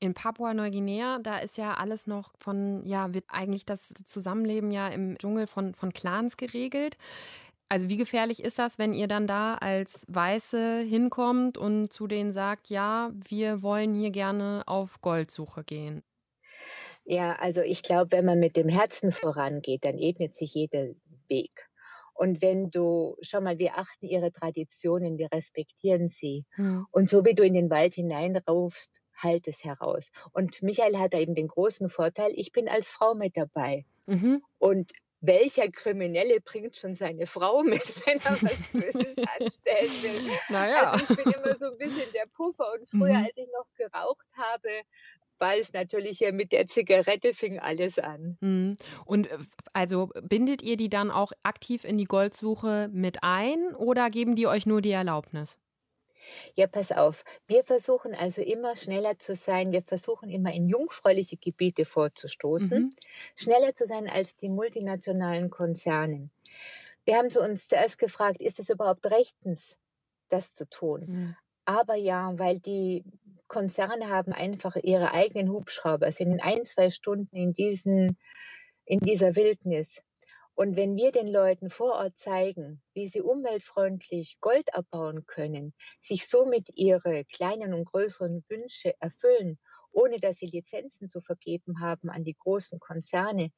In 0.00 0.14
Papua-Neuguinea, 0.14 1.18
da 1.22 1.38
ist 1.38 1.58
ja 1.58 1.74
alles 1.74 2.06
noch 2.06 2.32
von, 2.38 2.84
ja, 2.86 3.12
wird 3.14 3.24
eigentlich 3.28 3.64
das 3.66 3.92
Zusammenleben 4.04 4.72
ja 4.72 4.88
im 4.88 5.18
Dschungel 5.18 5.46
von, 5.46 5.74
von 5.74 5.92
Clans 5.92 6.36
geregelt. 6.36 6.96
Also 7.68 7.88
wie 7.88 7.96
gefährlich 7.96 8.42
ist 8.42 8.58
das, 8.58 8.78
wenn 8.78 8.92
ihr 8.92 9.06
dann 9.06 9.28
da 9.28 9.54
als 9.54 10.04
Weiße 10.08 10.80
hinkommt 10.80 11.56
und 11.56 11.92
zu 11.92 12.08
denen 12.08 12.32
sagt, 12.32 12.68
ja, 12.68 13.12
wir 13.14 13.62
wollen 13.62 13.94
hier 13.94 14.10
gerne 14.10 14.64
auf 14.66 15.00
Goldsuche 15.00 15.62
gehen? 15.62 16.02
Ja, 17.10 17.32
also 17.40 17.60
ich 17.60 17.82
glaube, 17.82 18.12
wenn 18.12 18.24
man 18.24 18.38
mit 18.38 18.56
dem 18.56 18.68
Herzen 18.68 19.10
vorangeht, 19.10 19.84
dann 19.84 19.98
ebnet 19.98 20.36
sich 20.36 20.54
jeder 20.54 20.90
Weg. 21.28 21.68
Und 22.14 22.40
wenn 22.40 22.70
du, 22.70 23.16
schau 23.20 23.40
mal, 23.40 23.58
wir 23.58 23.78
achten 23.78 24.06
ihre 24.06 24.30
Traditionen, 24.30 25.18
wir 25.18 25.28
respektieren 25.32 26.08
sie. 26.08 26.44
Hm. 26.50 26.86
Und 26.92 27.10
so 27.10 27.24
wie 27.24 27.34
du 27.34 27.42
in 27.42 27.54
den 27.54 27.68
Wald 27.68 27.94
hineinraufst, 27.94 29.00
halt 29.16 29.48
es 29.48 29.64
heraus. 29.64 30.10
Und 30.32 30.62
Michael 30.62 30.98
hat 30.98 31.12
da 31.12 31.18
eben 31.18 31.34
den 31.34 31.48
großen 31.48 31.88
Vorteil, 31.88 32.30
ich 32.36 32.52
bin 32.52 32.68
als 32.68 32.92
Frau 32.92 33.14
mit 33.14 33.36
dabei. 33.36 33.86
Mhm. 34.06 34.42
Und 34.58 34.92
welcher 35.20 35.68
Kriminelle 35.68 36.40
bringt 36.40 36.76
schon 36.76 36.94
seine 36.94 37.26
Frau 37.26 37.62
mit, 37.64 38.06
wenn 38.06 38.20
er 38.20 38.40
was 38.40 38.68
Böses 38.72 39.16
anstellen 39.18 39.90
will? 40.02 40.30
Naja. 40.48 40.92
Also 40.92 41.04
ich 41.14 41.24
bin 41.24 41.32
immer 41.32 41.58
so 41.58 41.72
ein 41.72 41.76
bisschen 41.78 42.12
der 42.14 42.26
Puffer. 42.32 42.72
Und 42.78 42.88
früher, 42.88 43.18
Mhm. 43.18 43.24
als 43.26 43.36
ich 43.36 43.48
noch 43.52 43.66
geraucht 43.74 44.28
habe, 44.36 44.68
war 45.40 45.56
es 45.56 45.72
natürlich 45.72 46.18
hier 46.18 46.32
mit 46.32 46.52
der 46.52 46.66
Zigarette 46.66 47.34
fing 47.34 47.58
alles 47.58 47.98
an. 47.98 48.36
Hm. 48.40 48.76
Und 49.04 49.30
äh, 49.30 49.38
also 49.72 50.10
bindet 50.22 50.62
ihr 50.62 50.76
die 50.76 50.88
dann 50.88 51.10
auch 51.10 51.32
aktiv 51.42 51.84
in 51.84 51.98
die 51.98 52.04
Goldsuche 52.04 52.88
mit 52.92 53.18
ein 53.22 53.74
oder 53.74 54.10
geben 54.10 54.36
die 54.36 54.46
euch 54.46 54.66
nur 54.66 54.80
die 54.80 54.90
Erlaubnis? 54.90 55.56
Ja, 56.54 56.66
pass 56.66 56.92
auf. 56.92 57.24
Wir 57.46 57.64
versuchen 57.64 58.14
also 58.14 58.42
immer 58.42 58.76
schneller 58.76 59.18
zu 59.18 59.34
sein. 59.34 59.72
Wir 59.72 59.82
versuchen 59.82 60.30
immer 60.30 60.52
in 60.52 60.68
jungfräuliche 60.68 61.36
Gebiete 61.36 61.84
vorzustoßen. 61.84 62.84
Mhm. 62.84 62.90
Schneller 63.36 63.74
zu 63.74 63.86
sein 63.86 64.08
als 64.08 64.36
die 64.36 64.50
multinationalen 64.50 65.50
Konzerne. 65.50 66.30
Wir 67.04 67.16
haben 67.16 67.30
zu 67.30 67.40
uns 67.40 67.68
zuerst 67.68 67.98
gefragt, 67.98 68.40
ist 68.40 68.60
es 68.60 68.68
überhaupt 68.68 69.06
rechtens, 69.06 69.78
das 70.28 70.54
zu 70.54 70.68
tun? 70.68 71.06
Hm. 71.06 71.36
Aber 71.64 71.94
ja, 71.94 72.32
weil 72.38 72.60
die 72.60 73.04
Konzerne 73.50 74.08
haben 74.08 74.32
einfach 74.32 74.76
ihre 74.76 75.12
eigenen 75.12 75.50
Hubschrauber, 75.50 76.10
sind 76.12 76.32
in 76.32 76.40
ein, 76.40 76.64
zwei 76.64 76.88
Stunden 76.88 77.34
in, 77.36 77.52
diesen, 77.52 78.16
in 78.86 79.00
dieser 79.00 79.34
Wildnis. 79.34 80.02
Und 80.54 80.76
wenn 80.76 80.94
wir 80.94 81.10
den 81.10 81.26
Leuten 81.26 81.68
vor 81.68 81.94
Ort 81.94 82.16
zeigen, 82.16 82.80
wie 82.94 83.08
sie 83.08 83.20
umweltfreundlich 83.20 84.38
Gold 84.40 84.72
abbauen 84.74 85.26
können, 85.26 85.74
sich 86.00 86.28
somit 86.28 86.68
ihre 86.76 87.24
kleinen 87.24 87.74
und 87.74 87.86
größeren 87.86 88.44
Wünsche 88.48 88.94
erfüllen, 89.00 89.58
ohne 89.90 90.18
dass 90.20 90.36
sie 90.36 90.46
Lizenzen 90.46 91.08
zu 91.08 91.20
vergeben 91.20 91.80
haben 91.80 92.08
an 92.08 92.22
die 92.22 92.36
großen 92.36 92.78
Konzerne 92.78 93.50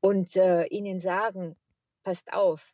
und 0.00 0.36
äh, 0.36 0.64
ihnen 0.66 1.00
sagen, 1.00 1.56
passt 2.02 2.32
auf, 2.32 2.72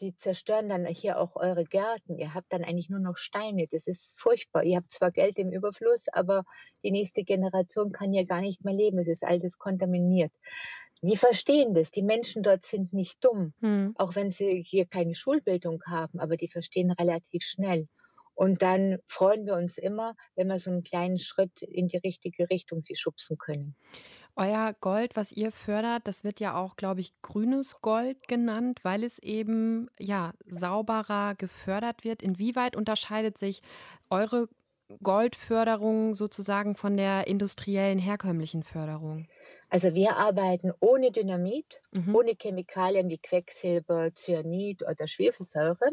die 0.00 0.16
zerstören 0.16 0.68
dann 0.68 0.86
hier 0.86 1.18
auch 1.18 1.36
eure 1.36 1.64
Gärten. 1.64 2.18
Ihr 2.18 2.34
habt 2.34 2.52
dann 2.52 2.64
eigentlich 2.64 2.88
nur 2.90 3.00
noch 3.00 3.16
Steine. 3.16 3.64
Das 3.70 3.86
ist 3.86 4.18
furchtbar. 4.18 4.64
Ihr 4.64 4.76
habt 4.76 4.90
zwar 4.92 5.10
Geld 5.10 5.38
im 5.38 5.50
Überfluss, 5.52 6.06
aber 6.12 6.44
die 6.82 6.90
nächste 6.90 7.24
Generation 7.24 7.90
kann 7.92 8.12
ja 8.12 8.22
gar 8.22 8.40
nicht 8.40 8.64
mehr 8.64 8.74
leben. 8.74 8.98
Es 8.98 9.08
ist 9.08 9.24
alles 9.24 9.58
kontaminiert. 9.58 10.32
Die 11.02 11.16
verstehen 11.16 11.74
das. 11.74 11.90
Die 11.90 12.02
Menschen 12.02 12.42
dort 12.42 12.64
sind 12.64 12.92
nicht 12.92 13.24
dumm, 13.24 13.54
Hm. 13.60 13.92
auch 13.96 14.14
wenn 14.16 14.30
sie 14.30 14.62
hier 14.62 14.86
keine 14.86 15.14
Schulbildung 15.14 15.82
haben, 15.86 16.18
aber 16.18 16.36
die 16.36 16.48
verstehen 16.48 16.90
relativ 16.90 17.44
schnell. 17.44 17.86
Und 18.34 18.62
dann 18.62 18.98
freuen 19.06 19.46
wir 19.46 19.54
uns 19.54 19.78
immer, 19.78 20.14
wenn 20.36 20.46
wir 20.48 20.58
so 20.60 20.70
einen 20.70 20.84
kleinen 20.84 21.18
Schritt 21.18 21.62
in 21.62 21.88
die 21.88 21.96
richtige 21.96 22.48
Richtung 22.50 22.82
sie 22.82 22.94
schubsen 22.94 23.36
können. 23.36 23.76
Euer 24.40 24.72
Gold, 24.80 25.16
was 25.16 25.32
ihr 25.32 25.50
fördert, 25.50 26.06
das 26.06 26.22
wird 26.22 26.38
ja 26.38 26.54
auch, 26.56 26.76
glaube 26.76 27.00
ich, 27.00 27.20
grünes 27.22 27.80
Gold 27.82 28.28
genannt, 28.28 28.80
weil 28.84 29.02
es 29.02 29.18
eben 29.18 29.88
ja 29.98 30.32
sauberer 30.46 31.34
gefördert 31.34 32.04
wird. 32.04 32.22
Inwieweit 32.22 32.76
unterscheidet 32.76 33.36
sich 33.36 33.62
eure 34.10 34.48
Goldförderung 35.02 36.14
sozusagen 36.14 36.76
von 36.76 36.96
der 36.96 37.26
industriellen 37.26 37.98
herkömmlichen 37.98 38.62
Förderung? 38.62 39.28
Also 39.70 39.94
wir 39.94 40.16
arbeiten 40.16 40.72
ohne 40.80 41.10
Dynamit, 41.10 41.80
Mhm. 41.92 42.18
ohne 42.18 42.32
Chemikalien 42.40 43.08
wie 43.08 43.18
Quecksilber, 43.18 44.14
Cyanid 44.14 44.82
oder 44.82 45.06
Schwefelsäure. 45.06 45.90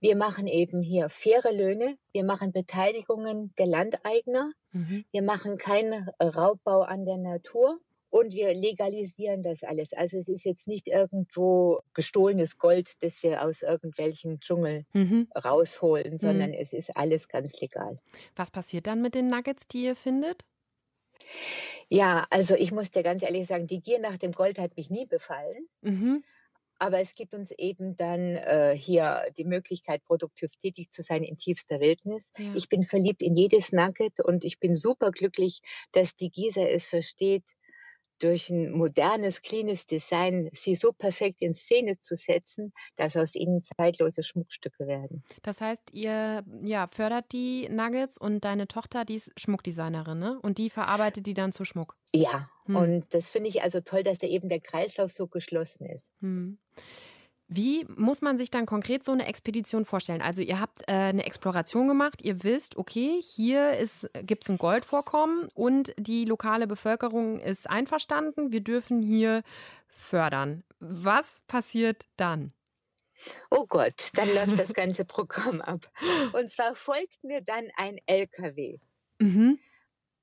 Wir 0.00 0.16
machen 0.16 0.46
eben 0.46 0.80
hier 0.82 1.08
faire 1.08 1.52
Löhne. 1.52 1.98
Wir 2.12 2.24
machen 2.24 2.52
Beteiligungen 2.52 3.52
der 3.58 3.66
Landeigner. 3.66 4.52
Mhm. 4.72 5.04
Wir 5.10 5.22
machen 5.22 5.58
keinen 5.58 6.08
Raubbau 6.22 6.82
an 6.82 7.04
der 7.04 7.18
Natur. 7.18 7.80
Und 8.10 8.32
wir 8.32 8.54
legalisieren 8.54 9.42
das 9.42 9.62
alles. 9.64 9.92
Also 9.92 10.16
es 10.16 10.28
ist 10.28 10.44
jetzt 10.44 10.66
nicht 10.66 10.88
irgendwo 10.88 11.80
gestohlenes 11.92 12.56
Gold, 12.56 13.02
das 13.02 13.22
wir 13.22 13.42
aus 13.42 13.60
irgendwelchen 13.60 14.40
Dschungel 14.40 14.86
Mhm. 14.94 15.28
rausholen, 15.44 16.16
sondern 16.16 16.54
es 16.54 16.72
ist 16.72 16.96
alles 16.96 17.28
ganz 17.28 17.60
legal. 17.60 17.98
Was 18.34 18.50
passiert 18.50 18.86
dann 18.86 19.02
mit 19.02 19.14
den 19.14 19.28
Nuggets, 19.28 19.68
die 19.68 19.84
ihr 19.84 19.94
findet? 19.94 20.42
Ja, 21.90 22.26
also 22.30 22.54
ich 22.54 22.72
muss 22.72 22.90
dir 22.90 23.02
ganz 23.02 23.22
ehrlich 23.22 23.46
sagen, 23.46 23.66
die 23.66 23.80
Gier 23.82 23.98
nach 23.98 24.16
dem 24.16 24.32
Gold 24.32 24.58
hat 24.58 24.76
mich 24.76 24.88
nie 24.88 25.04
befallen. 25.06 25.68
Mhm. 25.82 26.24
Aber 26.78 27.00
es 27.00 27.14
gibt 27.14 27.34
uns 27.34 27.50
eben 27.50 27.96
dann 27.96 28.36
äh, 28.36 28.74
hier 28.76 29.24
die 29.36 29.44
Möglichkeit, 29.44 30.04
produktiv 30.04 30.56
tätig 30.56 30.90
zu 30.90 31.02
sein 31.02 31.24
in 31.24 31.36
tiefster 31.36 31.80
Wildnis. 31.80 32.32
Ja. 32.38 32.54
Ich 32.54 32.68
bin 32.68 32.82
verliebt 32.82 33.22
in 33.22 33.36
jedes 33.36 33.72
Nugget 33.72 34.20
und 34.20 34.44
ich 34.44 34.60
bin 34.60 34.74
super 34.74 35.10
glücklich, 35.10 35.60
dass 35.92 36.14
die 36.14 36.30
Gisa 36.30 36.62
es 36.62 36.86
versteht, 36.86 37.52
durch 38.18 38.50
ein 38.50 38.70
modernes, 38.72 39.42
cleanes 39.42 39.86
Design 39.86 40.48
sie 40.52 40.74
so 40.74 40.92
perfekt 40.92 41.40
in 41.42 41.54
Szene 41.54 41.98
zu 41.98 42.16
setzen, 42.16 42.72
dass 42.96 43.16
aus 43.16 43.34
ihnen 43.34 43.62
zeitlose 43.62 44.22
Schmuckstücke 44.22 44.86
werden. 44.86 45.24
Das 45.42 45.60
heißt, 45.60 45.82
ihr 45.92 46.44
ja, 46.62 46.88
fördert 46.90 47.32
die 47.32 47.68
Nuggets 47.68 48.18
und 48.18 48.44
deine 48.44 48.66
Tochter, 48.68 49.04
die 49.04 49.14
ist 49.16 49.30
Schmuckdesignerin, 49.38 50.18
ne? 50.18 50.38
Und 50.42 50.58
die 50.58 50.70
verarbeitet 50.70 51.26
die 51.26 51.34
dann 51.34 51.52
zu 51.52 51.64
Schmuck. 51.64 51.96
Ja, 52.14 52.50
Hm. 52.66 52.88
und 52.88 53.12
das 53.14 53.30
finde 53.30 53.48
ich 53.48 53.62
also 53.62 53.80
toll, 53.80 54.02
dass 54.02 54.18
da 54.18 54.26
eben 54.26 54.48
der 54.48 54.60
Kreislauf 54.60 55.10
so 55.12 55.26
geschlossen 55.26 55.86
ist. 55.86 56.12
Hm. 56.20 56.58
Wie 57.50 57.86
muss 57.96 58.20
man 58.20 58.36
sich 58.36 58.50
dann 58.50 58.66
konkret 58.66 59.04
so 59.04 59.12
eine 59.12 59.26
Expedition 59.26 59.86
vorstellen? 59.86 60.20
Also 60.20 60.42
ihr 60.42 60.60
habt 60.60 60.82
äh, 60.82 60.92
eine 60.92 61.24
Exploration 61.24 61.88
gemacht, 61.88 62.20
ihr 62.22 62.42
wisst, 62.42 62.76
okay, 62.76 63.22
hier 63.22 63.72
gibt 64.22 64.44
es 64.44 64.50
ein 64.50 64.58
Goldvorkommen 64.58 65.48
und 65.54 65.94
die 65.96 66.26
lokale 66.26 66.66
Bevölkerung 66.66 67.40
ist 67.40 67.68
einverstanden, 67.68 68.52
wir 68.52 68.60
dürfen 68.60 69.00
hier 69.00 69.42
fördern. 69.88 70.62
Was 70.78 71.42
passiert 71.46 72.04
dann? 72.16 72.52
Oh 73.50 73.66
Gott, 73.66 74.10
dann 74.14 74.32
läuft 74.34 74.58
das 74.58 74.72
ganze 74.72 75.04
Programm 75.04 75.60
ab. 75.60 75.90
Und 76.32 76.50
zwar 76.50 76.74
folgt 76.74 77.24
mir 77.24 77.40
dann 77.40 77.68
ein 77.76 77.98
LKW. 78.06 78.78
Mhm. 79.18 79.58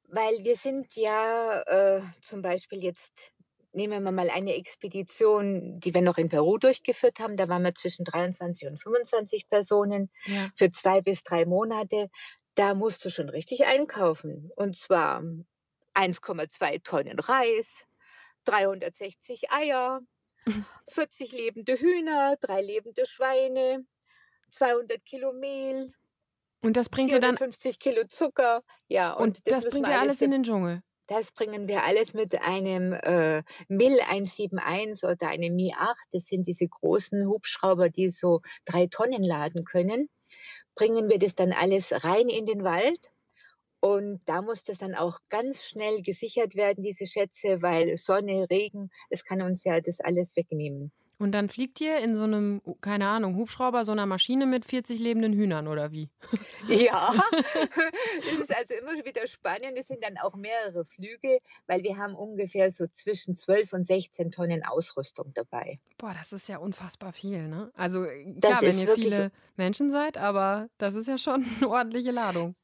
Weil 0.07 0.43
wir 0.43 0.55
sind 0.55 0.95
ja 0.95 1.61
äh, 1.61 2.01
zum 2.21 2.41
Beispiel 2.41 2.83
jetzt, 2.83 3.33
nehmen 3.75 4.03
wir 4.03 4.11
mal 4.11 4.29
eine 4.29 4.55
Expedition, 4.55 5.79
die 5.79 5.93
wir 5.93 6.01
noch 6.01 6.17
in 6.17 6.29
Peru 6.29 6.57
durchgeführt 6.57 7.19
haben. 7.19 7.37
Da 7.37 7.47
waren 7.47 7.63
wir 7.63 7.75
zwischen 7.75 8.05
23 8.05 8.67
und 8.69 8.81
25 8.81 9.47
Personen 9.49 10.09
Ja. 10.25 10.49
für 10.55 10.71
zwei 10.71 11.01
bis 11.01 11.23
drei 11.23 11.45
Monate. 11.45 12.09
Da 12.55 12.73
musst 12.73 13.03
du 13.05 13.09
schon 13.09 13.29
richtig 13.29 13.65
einkaufen. 13.65 14.51
Und 14.55 14.77
zwar 14.77 15.21
1,2 15.93 16.83
Tonnen 16.83 17.19
Reis, 17.19 17.85
360 18.45 19.51
Eier, 19.51 20.01
40 20.89 21.31
lebende 21.31 21.77
Hühner, 21.79 22.35
drei 22.39 22.61
lebende 22.61 23.05
Schweine, 23.05 23.85
200 24.49 25.03
Kilo 25.05 25.33
Mehl, 25.33 25.91
Und 26.61 26.77
das 26.77 26.89
bringt 26.89 27.11
ihr 27.11 27.19
dann 27.19 27.37
450 27.37 27.79
Kilo 27.79 28.03
Zucker. 28.07 28.63
Ja, 28.87 29.13
und, 29.13 29.37
und 29.37 29.41
das, 29.45 29.63
müssen 29.65 29.71
bringt 29.81 29.87
ihr 29.89 29.99
alles 29.99 30.21
in 30.21 30.31
den 30.31 30.43
Dschungel. 30.43 30.81
Das 31.07 31.31
bringen 31.31 31.67
wir 31.67 31.83
alles 31.83 32.13
mit 32.13 32.41
einem 32.41 32.93
äh, 32.93 33.43
MIL 33.67 33.99
171 34.01 35.03
oder 35.03 35.29
einem 35.29 35.55
Mi 35.55 35.73
8. 35.77 35.97
Das 36.11 36.27
sind 36.27 36.47
diese 36.47 36.67
großen 36.67 37.27
Hubschrauber, 37.27 37.89
die 37.89 38.09
so 38.09 38.41
drei 38.65 38.87
Tonnen 38.87 39.23
laden 39.23 39.65
können. 39.65 40.09
Bringen 40.75 41.09
wir 41.09 41.19
das 41.19 41.35
dann 41.35 41.53
alles 41.53 42.03
rein 42.03 42.27
in 42.29 42.45
den 42.45 42.63
Wald. 42.63 43.11
Und 43.79 44.21
da 44.25 44.41
muss 44.41 44.63
das 44.63 44.79
dann 44.79 44.95
auch 44.95 45.19
ganz 45.29 45.63
schnell 45.63 46.01
gesichert 46.01 46.55
werden, 46.55 46.83
diese 46.83 47.05
Schätze, 47.05 47.61
weil 47.61 47.97
Sonne, 47.97 48.47
Regen, 48.49 48.89
es 49.11 49.23
kann 49.23 49.43
uns 49.43 49.63
ja 49.63 49.79
das 49.79 49.99
alles 49.99 50.35
wegnehmen. 50.35 50.91
Und 51.17 51.31
dann 51.31 51.49
fliegt 51.49 51.79
ihr 51.81 51.97
in 51.97 52.15
so 52.15 52.23
einem, 52.23 52.61
keine 52.81 53.07
Ahnung, 53.07 53.35
Hubschrauber, 53.35 53.85
so 53.85 53.91
einer 53.91 54.05
Maschine 54.05 54.45
mit 54.45 54.65
40 54.65 54.99
lebenden 54.99 55.33
Hühnern 55.33 55.67
oder 55.67 55.91
wie? 55.91 56.09
Ja, 56.67 57.13
es 58.19 58.39
ist 58.39 58.55
also 58.55 58.73
immer 58.73 59.05
wieder 59.05 59.27
spannend. 59.27 59.77
Es 59.77 59.87
sind 59.87 60.03
dann 60.03 60.17
auch 60.17 60.35
mehrere 60.35 60.83
Flüge, 60.83 61.39
weil 61.67 61.83
wir 61.83 61.97
haben 61.97 62.15
ungefähr 62.15 62.71
so 62.71 62.87
zwischen 62.87 63.35
12 63.35 63.73
und 63.73 63.83
16 63.85 64.31
Tonnen 64.31 64.65
Ausrüstung 64.65 65.31
dabei. 65.33 65.79
Boah, 65.97 66.13
das 66.17 66.33
ist 66.33 66.49
ja 66.49 66.57
unfassbar 66.57 67.13
viel, 67.13 67.47
ne? 67.47 67.71
Also 67.75 68.03
äh, 68.03 68.33
klar, 68.41 68.61
wenn 68.61 68.79
ihr 68.79 68.93
viele 68.95 69.31
Menschen 69.55 69.91
seid, 69.91 70.17
aber 70.17 70.69
das 70.77 70.95
ist 70.95 71.07
ja 71.07 71.17
schon 71.17 71.45
eine 71.57 71.69
ordentliche 71.69 72.11
Ladung. 72.11 72.55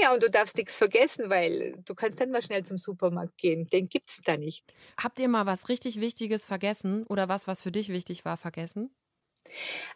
Ja, 0.00 0.12
und 0.14 0.22
du 0.22 0.30
darfst 0.30 0.56
nichts 0.56 0.76
vergessen, 0.78 1.28
weil 1.30 1.76
du 1.84 1.94
kannst 1.94 2.20
dann 2.20 2.30
mal 2.30 2.42
schnell 2.42 2.64
zum 2.64 2.78
Supermarkt 2.78 3.36
gehen. 3.38 3.66
Den 3.66 3.88
gibt's 3.88 4.22
da 4.22 4.36
nicht. 4.36 4.74
Habt 4.98 5.20
ihr 5.20 5.28
mal 5.28 5.44
was 5.46 5.68
richtig 5.68 6.00
Wichtiges 6.00 6.46
vergessen 6.46 7.04
oder 7.06 7.28
was, 7.28 7.46
was 7.46 7.62
für 7.62 7.72
dich 7.72 7.88
wichtig 7.90 8.24
war, 8.24 8.36
vergessen? 8.38 8.90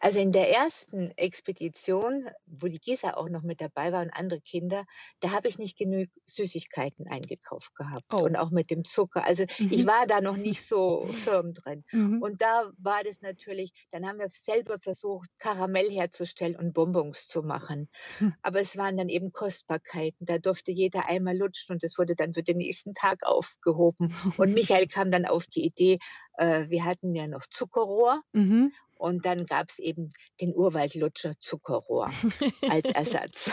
Also 0.00 0.20
in 0.20 0.32
der 0.32 0.50
ersten 0.54 1.10
Expedition, 1.16 2.28
wo 2.46 2.66
die 2.66 2.78
Gisa 2.80 3.14
auch 3.14 3.28
noch 3.28 3.42
mit 3.42 3.60
dabei 3.60 3.92
war 3.92 4.02
und 4.02 4.10
andere 4.14 4.40
Kinder, 4.40 4.84
da 5.20 5.30
habe 5.30 5.48
ich 5.48 5.58
nicht 5.58 5.76
genug 5.78 6.08
Süßigkeiten 6.26 7.08
eingekauft 7.08 7.74
gehabt 7.74 8.06
Oh. 8.12 8.18
und 8.18 8.36
auch 8.36 8.50
mit 8.50 8.70
dem 8.70 8.84
Zucker. 8.84 9.24
Also 9.24 9.44
ich 9.70 9.84
Mhm. 9.84 9.86
war 9.86 10.06
da 10.06 10.20
noch 10.20 10.36
nicht 10.36 10.64
so 10.66 11.06
firm 11.06 11.52
drin. 11.54 11.84
Mhm. 11.92 12.22
Und 12.22 12.42
da 12.42 12.70
war 12.78 13.02
das 13.04 13.22
natürlich, 13.22 13.72
dann 13.90 14.06
haben 14.06 14.18
wir 14.18 14.28
selber 14.30 14.78
versucht, 14.80 15.38
Karamell 15.38 15.90
herzustellen 15.90 16.56
und 16.56 16.72
Bonbons 16.72 17.26
zu 17.26 17.42
machen. 17.42 17.88
Hm. 18.18 18.34
Aber 18.42 18.60
es 18.60 18.76
waren 18.76 18.96
dann 18.96 19.08
eben 19.08 19.30
Kostbarkeiten. 19.32 20.26
Da 20.26 20.38
durfte 20.38 20.72
jeder 20.72 21.08
einmal 21.08 21.36
lutschen 21.36 21.74
und 21.74 21.82
das 21.82 21.98
wurde 21.98 22.14
dann 22.14 22.34
für 22.34 22.42
den 22.42 22.56
nächsten 22.56 22.94
Tag 22.94 23.22
aufgehoben. 23.24 24.14
Und 24.36 24.52
Michael 24.54 24.86
kam 24.88 25.10
dann 25.10 25.24
auf 25.26 25.46
die 25.46 25.64
Idee, 25.64 25.98
äh, 26.36 26.66
wir 26.68 26.84
hatten 26.84 27.14
ja 27.14 27.26
noch 27.28 27.44
Zuckerrohr 27.50 28.22
Mhm. 28.32 28.72
und 28.98 29.24
dann 29.26 29.44
gab 29.46 29.68
es 29.70 29.78
eben 29.78 30.12
den 30.40 30.54
Urwaldlutscher 30.54 31.34
Zuckerrohr 31.40 32.10
als 32.68 32.86
Ersatz. 32.90 33.50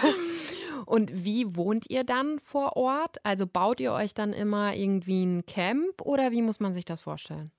Und 0.85 1.23
wie 1.25 1.55
wohnt 1.55 1.85
ihr 1.89 2.03
dann 2.03 2.39
vor 2.39 2.75
Ort? 2.75 3.17
Also 3.23 3.47
baut 3.47 3.79
ihr 3.79 3.93
euch 3.93 4.13
dann 4.13 4.33
immer 4.33 4.75
irgendwie 4.75 5.25
ein 5.25 5.45
Camp 5.45 6.01
oder 6.01 6.31
wie 6.31 6.41
muss 6.41 6.59
man 6.59 6.73
sich 6.73 6.85
das 6.85 7.01
vorstellen? 7.03 7.51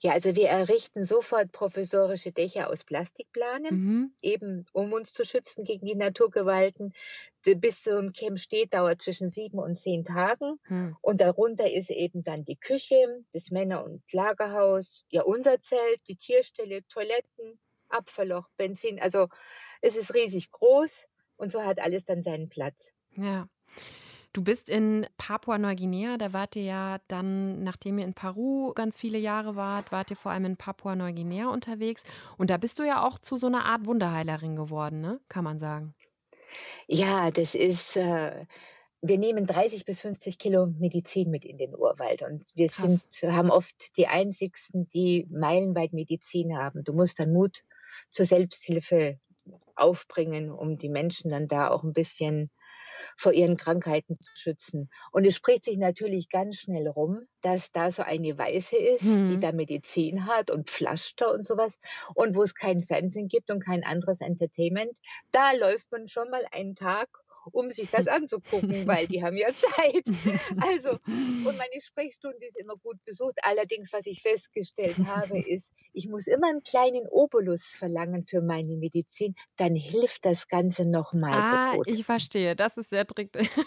Ja, 0.00 0.12
also 0.12 0.34
wir 0.36 0.48
errichten 0.48 1.04
sofort 1.04 1.52
provisorische 1.52 2.32
Dächer 2.32 2.70
aus 2.70 2.84
Plastikplanen, 2.84 3.74
Mhm. 3.74 4.14
eben 4.22 4.66
um 4.72 4.92
uns 4.92 5.12
zu 5.12 5.24
schützen 5.24 5.64
gegen 5.64 5.86
die 5.86 5.94
Naturgewalten. 5.94 6.92
Bis 7.44 7.84
so 7.84 7.96
ein 7.98 8.12
Camp 8.12 8.38
steht, 8.38 8.74
dauert 8.74 9.00
zwischen 9.00 9.28
sieben 9.28 9.58
und 9.58 9.76
zehn 9.76 10.04
Tagen. 10.04 10.58
Hm. 10.64 10.96
Und 11.00 11.20
darunter 11.20 11.70
ist 11.70 11.90
eben 11.90 12.22
dann 12.22 12.44
die 12.44 12.56
Küche, 12.56 13.24
das 13.32 13.50
Männer- 13.50 13.84
und 13.84 14.02
Lagerhaus, 14.12 15.04
ja 15.10 15.22
unser 15.22 15.60
Zelt, 15.60 16.00
die 16.08 16.16
Tierstelle, 16.16 16.86
Toiletten, 16.88 17.58
Abfallloch, 17.88 18.48
Benzin. 18.58 19.00
Also 19.00 19.28
es 19.80 19.96
ist 19.96 20.14
riesig 20.14 20.50
groß 20.50 21.06
und 21.36 21.52
so 21.52 21.64
hat 21.64 21.80
alles 21.80 22.04
dann 22.04 22.22
seinen 22.22 22.48
Platz. 22.50 22.92
Ja. 23.16 23.48
Du 24.34 24.42
bist 24.42 24.68
in 24.68 25.06
Papua-Neuguinea, 25.16 26.18
da 26.18 26.32
wart 26.32 26.54
ihr 26.56 26.62
ja 26.62 26.98
dann, 27.08 27.62
nachdem 27.64 27.98
ihr 27.98 28.04
in 28.04 28.14
Peru 28.14 28.72
ganz 28.74 28.96
viele 28.96 29.18
Jahre 29.18 29.56
wart, 29.56 29.90
wart 29.90 30.10
ihr 30.10 30.16
vor 30.16 30.32
allem 30.32 30.44
in 30.44 30.56
Papua-Neuguinea 30.56 31.48
unterwegs. 31.48 32.02
Und 32.36 32.50
da 32.50 32.58
bist 32.58 32.78
du 32.78 32.82
ja 32.84 33.06
auch 33.06 33.18
zu 33.18 33.36
so 33.38 33.46
einer 33.46 33.64
Art 33.64 33.86
Wunderheilerin 33.86 34.54
geworden, 34.54 35.00
ne? 35.00 35.18
Kann 35.28 35.44
man 35.44 35.58
sagen. 35.58 35.94
Ja, 36.86 37.30
das 37.30 37.54
ist, 37.54 37.96
äh, 37.96 38.46
wir 39.02 39.18
nehmen 39.18 39.46
30 39.46 39.84
bis 39.84 40.00
50 40.00 40.38
Kilo 40.38 40.66
Medizin 40.66 41.30
mit 41.30 41.44
in 41.44 41.56
den 41.58 41.74
Urwald 41.74 42.22
und 42.22 42.44
wir 42.56 42.68
Krass. 42.68 43.00
sind, 43.00 43.02
haben 43.24 43.50
oft 43.50 43.96
die 43.96 44.06
einzigsten, 44.08 44.84
die 44.94 45.26
meilenweit 45.30 45.92
Medizin 45.92 46.56
haben. 46.56 46.84
Du 46.84 46.92
musst 46.92 47.20
dann 47.20 47.32
Mut 47.32 47.64
zur 48.10 48.26
Selbsthilfe 48.26 49.18
aufbringen, 49.76 50.50
um 50.50 50.76
die 50.76 50.88
Menschen 50.88 51.30
dann 51.30 51.48
da 51.48 51.70
auch 51.70 51.84
ein 51.84 51.92
bisschen 51.92 52.50
vor 53.16 53.32
ihren 53.32 53.56
Krankheiten 53.56 54.18
zu 54.20 54.36
schützen. 54.36 54.90
Und 55.12 55.26
es 55.26 55.34
spricht 55.36 55.64
sich 55.64 55.78
natürlich 55.78 56.28
ganz 56.28 56.56
schnell 56.56 56.88
rum, 56.88 57.20
dass 57.40 57.70
da 57.72 57.90
so 57.90 58.02
eine 58.02 58.36
Weiße 58.38 58.76
ist, 58.76 59.22
die 59.28 59.38
Mhm. 59.38 59.40
da 59.40 59.52
Medizin 59.52 60.26
hat 60.26 60.50
und 60.50 60.68
Pflaster 60.70 61.32
und 61.32 61.46
sowas. 61.46 61.78
Und 62.14 62.34
wo 62.34 62.42
es 62.42 62.54
kein 62.54 62.80
Fernsehen 62.82 63.28
gibt 63.28 63.50
und 63.50 63.64
kein 63.64 63.84
anderes 63.84 64.20
Entertainment, 64.20 64.98
da 65.32 65.52
läuft 65.52 65.90
man 65.92 66.06
schon 66.08 66.30
mal 66.30 66.42
einen 66.52 66.74
Tag, 66.74 67.08
um 67.52 67.70
sich 67.70 67.90
das 67.90 68.06
anzugucken, 68.08 68.86
weil 68.86 69.06
die 69.06 69.22
haben 69.22 69.36
ja 69.36 69.48
Zeit. 69.54 70.04
Also, 70.60 70.98
und 71.42 71.56
meine 71.56 71.80
Sprechstunde 71.80 72.44
ist 72.46 72.56
immer 72.58 72.76
gut 72.76 73.02
besucht. 73.04 73.38
Allerdings, 73.42 73.92
was 73.92 74.06
ich 74.06 74.22
festgestellt 74.22 75.04
habe, 75.04 75.38
ist, 75.40 75.72
ich 75.92 76.08
muss 76.08 76.26
immer 76.26 76.48
einen 76.48 76.62
kleinen 76.62 77.06
Obolus 77.08 77.66
verlangen 77.66 78.24
für 78.24 78.40
meine 78.42 78.76
Medizin, 78.76 79.34
dann 79.56 79.74
hilft 79.74 80.24
das 80.24 80.48
Ganze 80.48 80.84
nochmal 80.84 81.42
Ah, 81.42 81.44
so 81.44 81.58
gut. 81.84 81.88
ich 81.88 82.04
verstehe. 82.04 82.56
Das 82.56 82.76
ist 82.78 82.90
sehr 82.90 83.06
trick. 83.06 83.30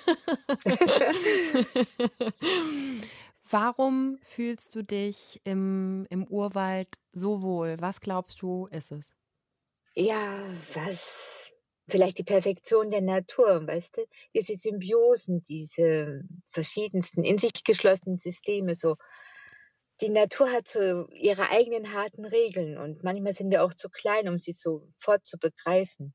Warum 3.50 4.18
fühlst 4.24 4.74
du 4.75 4.82
dich 4.84 5.42
im, 5.44 6.06
im 6.10 6.25
Urwald 6.28 6.88
so 7.12 7.42
wohl? 7.42 7.78
Was 7.80 8.00
glaubst 8.01 8.42
du, 8.42 8.68
ist 8.68 8.92
es? 8.92 9.16
Ja, 9.96 10.22
was? 10.74 11.51
Vielleicht 11.91 12.17
die 12.19 12.24
Perfektion 12.24 12.89
der 12.89 13.01
Natur, 13.01 13.67
weißt 13.67 13.98
du? 13.98 14.05
Diese 14.33 14.55
Symbiosen, 14.55 15.43
diese 15.43 16.24
verschiedensten, 16.45 17.24
in 17.24 17.38
sich 17.38 17.63
geschlossenen 17.65 18.17
Systeme, 18.17 18.75
so. 18.75 18.95
Die 20.00 20.09
Natur 20.09 20.50
hat 20.51 20.70
so 20.70 21.09
ihre 21.09 21.50
eigenen 21.50 21.94
harten 21.94 22.25
Regeln 22.25 22.77
und 22.77 23.03
manchmal 23.03 23.33
sind 23.33 23.51
wir 23.51 23.63
auch 23.63 23.74
zu 23.74 23.89
klein, 23.89 24.29
um 24.29 24.37
sie 24.37 24.53
sofort 24.53 25.27
zu 25.27 25.37
begreifen. 25.37 26.13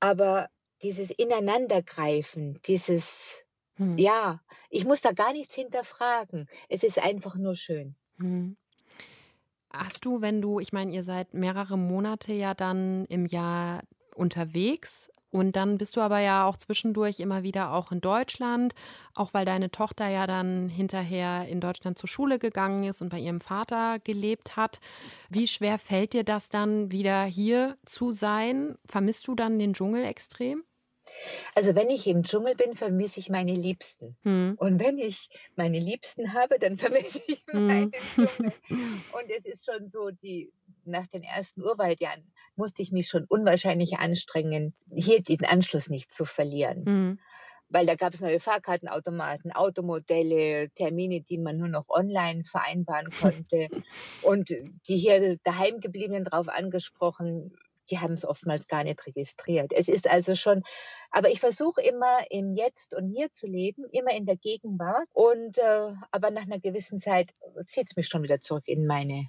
Aber 0.00 0.48
dieses 0.82 1.10
Ineinandergreifen, 1.10 2.60
dieses, 2.66 3.44
Hm. 3.76 3.96
ja, 3.96 4.40
ich 4.70 4.84
muss 4.84 5.00
da 5.00 5.12
gar 5.12 5.32
nichts 5.32 5.54
hinterfragen. 5.54 6.48
Es 6.68 6.82
ist 6.82 6.98
einfach 6.98 7.36
nur 7.36 7.54
schön. 7.54 7.94
Hm. 8.18 8.56
Hast 9.72 10.04
du, 10.04 10.20
wenn 10.20 10.40
du, 10.40 10.60
ich 10.60 10.72
meine, 10.72 10.92
ihr 10.92 11.02
seid 11.02 11.34
mehrere 11.34 11.76
Monate 11.76 12.32
ja 12.32 12.54
dann 12.54 13.06
im 13.06 13.26
Jahr 13.26 13.82
unterwegs 14.14 15.10
und 15.34 15.56
dann 15.56 15.78
bist 15.78 15.96
du 15.96 16.00
aber 16.00 16.20
ja 16.20 16.46
auch 16.46 16.56
zwischendurch 16.56 17.18
immer 17.18 17.42
wieder 17.42 17.72
auch 17.72 17.90
in 17.90 18.00
Deutschland, 18.00 18.72
auch 19.14 19.34
weil 19.34 19.44
deine 19.44 19.68
Tochter 19.68 20.06
ja 20.06 20.28
dann 20.28 20.68
hinterher 20.68 21.48
in 21.48 21.60
Deutschland 21.60 21.98
zur 21.98 22.08
Schule 22.08 22.38
gegangen 22.38 22.84
ist 22.84 23.02
und 23.02 23.08
bei 23.08 23.18
ihrem 23.18 23.40
Vater 23.40 23.98
gelebt 23.98 24.54
hat. 24.54 24.78
Wie 25.30 25.48
schwer 25.48 25.78
fällt 25.78 26.12
dir 26.12 26.22
das 26.22 26.50
dann 26.50 26.92
wieder 26.92 27.24
hier 27.24 27.76
zu 27.84 28.12
sein? 28.12 28.78
Vermisst 28.86 29.26
du 29.26 29.34
dann 29.34 29.58
den 29.58 29.74
Dschungel 29.74 30.04
extrem? 30.04 30.62
Also 31.54 31.74
wenn 31.74 31.90
ich 31.90 32.06
im 32.06 32.22
Dschungel 32.22 32.54
bin, 32.54 32.74
vermisse 32.74 33.20
ich 33.20 33.28
meine 33.28 33.54
Liebsten. 33.54 34.16
Hm. 34.22 34.54
Und 34.58 34.80
wenn 34.80 34.98
ich 34.98 35.28
meine 35.56 35.78
Liebsten 35.78 36.32
habe, 36.32 36.58
dann 36.58 36.76
vermisse 36.76 37.20
ich 37.26 37.46
meinen 37.52 37.92
Hm. 37.92 37.92
Dschungel. 37.92 38.52
Und 38.68 39.30
es 39.36 39.46
ist 39.46 39.64
schon 39.64 39.88
so, 39.88 40.10
die, 40.10 40.52
nach 40.84 41.06
den 41.06 41.22
ersten 41.22 41.62
Urwaldjahren 41.62 42.32
musste 42.56 42.82
ich 42.82 42.92
mich 42.92 43.08
schon 43.08 43.24
unwahrscheinlich 43.28 43.98
anstrengen, 43.98 44.74
hier 44.94 45.22
den 45.22 45.44
Anschluss 45.44 45.88
nicht 45.88 46.12
zu 46.12 46.24
verlieren. 46.24 46.84
Hm. 46.86 47.20
Weil 47.70 47.86
da 47.86 47.94
gab 47.94 48.14
es 48.14 48.20
neue 48.20 48.40
Fahrkartenautomaten, 48.40 49.50
Automodelle, 49.50 50.70
Termine, 50.70 51.22
die 51.22 51.38
man 51.38 51.56
nur 51.56 51.68
noch 51.68 51.88
online 51.88 52.44
vereinbaren 52.44 53.08
konnte. 53.20 53.68
Und 54.22 54.50
die 54.50 54.96
hier 54.96 55.38
daheim 55.42 55.80
gebliebenen 55.80 56.24
drauf 56.24 56.48
angesprochen, 56.48 57.56
die 57.90 57.98
haben 58.00 58.14
es 58.14 58.24
oftmals 58.24 58.66
gar 58.68 58.84
nicht 58.84 59.06
registriert. 59.06 59.72
Es 59.72 59.88
ist 59.88 60.08
also 60.08 60.34
schon, 60.34 60.62
aber 61.10 61.30
ich 61.30 61.40
versuche 61.40 61.82
immer 61.82 62.18
im 62.30 62.54
Jetzt 62.54 62.94
und 62.94 63.08
Hier 63.10 63.30
zu 63.30 63.46
leben, 63.46 63.84
immer 63.90 64.12
in 64.12 64.26
der 64.26 64.36
Gegenwart. 64.36 65.08
Und 65.12 65.58
äh, 65.58 65.92
aber 66.10 66.30
nach 66.30 66.42
einer 66.42 66.60
gewissen 66.60 66.98
Zeit 67.00 67.32
zieht 67.66 67.88
es 67.90 67.96
mich 67.96 68.08
schon 68.08 68.22
wieder 68.22 68.40
zurück 68.40 68.64
in 68.66 68.86
meine 68.86 69.28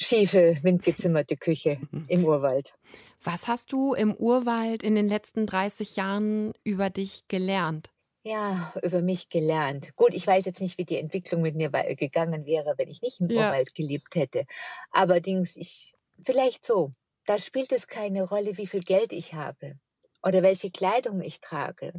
schiefe, 0.00 0.58
windgezimmerte 0.62 1.36
Küche 1.36 1.78
im 2.08 2.24
Urwald. 2.24 2.74
Was 3.22 3.48
hast 3.48 3.72
du 3.72 3.94
im 3.94 4.14
Urwald 4.14 4.82
in 4.82 4.94
den 4.94 5.08
letzten 5.08 5.46
30 5.46 5.96
Jahren 5.96 6.52
über 6.64 6.88
dich 6.90 7.28
gelernt? 7.28 7.90
Ja, 8.22 8.72
über 8.82 9.00
mich 9.00 9.30
gelernt. 9.30 9.96
Gut, 9.96 10.12
ich 10.12 10.26
weiß 10.26 10.44
jetzt 10.44 10.60
nicht, 10.60 10.76
wie 10.78 10.84
die 10.84 10.98
Entwicklung 10.98 11.40
mit 11.40 11.54
mir 11.56 11.70
gegangen 11.70 12.44
wäre, 12.44 12.74
wenn 12.76 12.88
ich 12.88 13.00
nicht 13.00 13.20
im 13.20 13.30
Ja. 13.30 13.48
Urwald 13.48 13.74
gelebt 13.74 14.14
hätte. 14.14 14.44
Allerdings, 14.90 15.56
ich, 15.56 15.94
vielleicht 16.22 16.64
so. 16.66 16.92
Da 17.30 17.38
spielt 17.38 17.70
es 17.70 17.86
keine 17.86 18.24
Rolle, 18.24 18.58
wie 18.58 18.66
viel 18.66 18.82
Geld 18.82 19.12
ich 19.12 19.34
habe 19.34 19.78
oder 20.20 20.42
welche 20.42 20.72
Kleidung 20.72 21.20
ich 21.20 21.40
trage. 21.40 21.92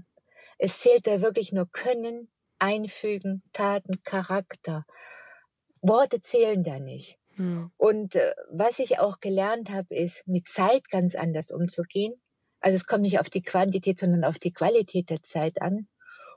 Es 0.57 0.81
zählt 0.81 1.07
da 1.07 1.21
wirklich 1.21 1.53
nur 1.53 1.71
Können, 1.71 2.29
Einfügen, 2.59 3.41
Taten, 3.53 4.03
Charakter. 4.03 4.85
Worte 5.81 6.19
zählen 6.19 6.63
da 6.63 6.79
nicht. 6.79 7.17
Hm. 7.35 7.71
Und 7.77 8.17
äh, 8.17 8.35
was 8.49 8.79
ich 8.79 8.99
auch 8.99 9.21
gelernt 9.21 9.69
habe, 9.69 9.95
ist, 9.95 10.27
mit 10.27 10.49
Zeit 10.49 10.89
ganz 10.89 11.15
anders 11.15 11.51
umzugehen. 11.51 12.21
Also 12.59 12.75
es 12.75 12.85
kommt 12.85 13.03
nicht 13.03 13.21
auf 13.21 13.29
die 13.29 13.41
Quantität, 13.41 13.99
sondern 13.99 14.25
auf 14.25 14.37
die 14.37 14.51
Qualität 14.51 15.09
der 15.09 15.23
Zeit 15.23 15.61
an. 15.61 15.87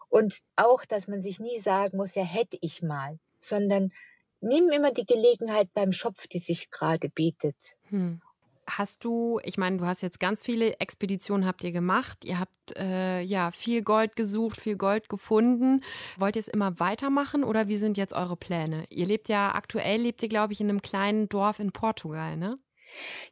Und 0.08 0.38
auch, 0.54 0.84
dass 0.84 1.08
man 1.08 1.20
sich 1.20 1.40
nie 1.40 1.58
sagen 1.58 1.96
muss, 1.96 2.14
ja, 2.14 2.22
hätte 2.22 2.58
ich 2.60 2.80
mal, 2.80 3.18
sondern 3.40 3.90
nimm 4.38 4.70
immer 4.70 4.92
die 4.92 5.04
Gelegenheit 5.04 5.72
beim 5.74 5.90
Schopf, 5.90 6.28
die 6.28 6.38
sich 6.38 6.70
gerade 6.70 7.08
bietet. 7.08 7.76
Hm. 7.88 8.20
Hast 8.68 9.04
du, 9.04 9.40
ich 9.44 9.58
meine, 9.58 9.78
du 9.78 9.86
hast 9.86 10.02
jetzt 10.02 10.20
ganz 10.20 10.42
viele 10.42 10.78
Expeditionen 10.80 11.46
habt 11.46 11.64
ihr 11.64 11.72
gemacht. 11.72 12.24
Ihr 12.24 12.40
habt 12.40 12.76
äh, 12.76 13.20
ja 13.20 13.50
viel 13.50 13.82
Gold 13.82 14.16
gesucht, 14.16 14.60
viel 14.60 14.76
Gold 14.76 15.08
gefunden. 15.08 15.82
Wollt 16.16 16.36
ihr 16.36 16.40
es 16.40 16.48
immer 16.48 16.80
weitermachen 16.80 17.44
oder 17.44 17.68
wie 17.68 17.76
sind 17.76 17.96
jetzt 17.96 18.14
eure 18.14 18.36
Pläne? 18.36 18.84
Ihr 18.88 19.06
lebt 19.06 19.28
ja 19.28 19.54
aktuell, 19.54 20.00
lebt 20.00 20.22
ihr, 20.22 20.28
glaube 20.28 20.52
ich, 20.52 20.60
in 20.60 20.68
einem 20.68 20.82
kleinen 20.82 21.28
Dorf 21.28 21.60
in 21.60 21.72
Portugal, 21.72 22.36
ne? 22.36 22.58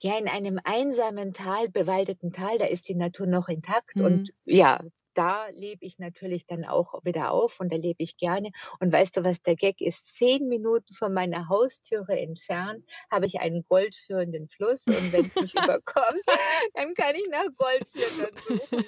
Ja, 0.00 0.18
in 0.18 0.28
einem 0.28 0.58
einsamen 0.64 1.32
Tal, 1.32 1.68
bewaldeten 1.68 2.32
Tal, 2.32 2.58
da 2.58 2.66
ist 2.66 2.88
die 2.88 2.94
Natur 2.94 3.26
noch 3.26 3.48
intakt. 3.48 3.96
Mhm. 3.96 4.04
Und 4.04 4.34
ja, 4.44 4.80
da 5.14 5.46
lebe 5.48 5.84
ich 5.84 5.98
natürlich 5.98 6.46
dann 6.46 6.66
auch 6.66 7.04
wieder 7.04 7.32
auf 7.32 7.60
und 7.60 7.72
da 7.72 7.76
lebe 7.76 8.02
ich 8.02 8.16
gerne. 8.16 8.50
Und 8.80 8.92
weißt 8.92 9.16
du, 9.16 9.24
was 9.24 9.42
der 9.42 9.56
Gag 9.56 9.80
ist? 9.80 10.14
Zehn 10.14 10.48
Minuten 10.48 10.94
von 10.94 11.12
meiner 11.12 11.48
Haustüre 11.48 12.18
entfernt 12.18 12.84
habe 13.10 13.26
ich 13.26 13.40
einen 13.40 13.64
goldführenden 13.68 14.48
Fluss 14.48 14.86
und 14.86 15.12
wenn 15.12 15.26
es 15.26 15.34
mich 15.34 15.54
überkommt, 15.62 16.22
dann 16.74 16.94
kann 16.94 17.14
ich 17.14 17.28
nach 17.30 17.46
Goldführern 17.56 18.34
suchen. 18.48 18.84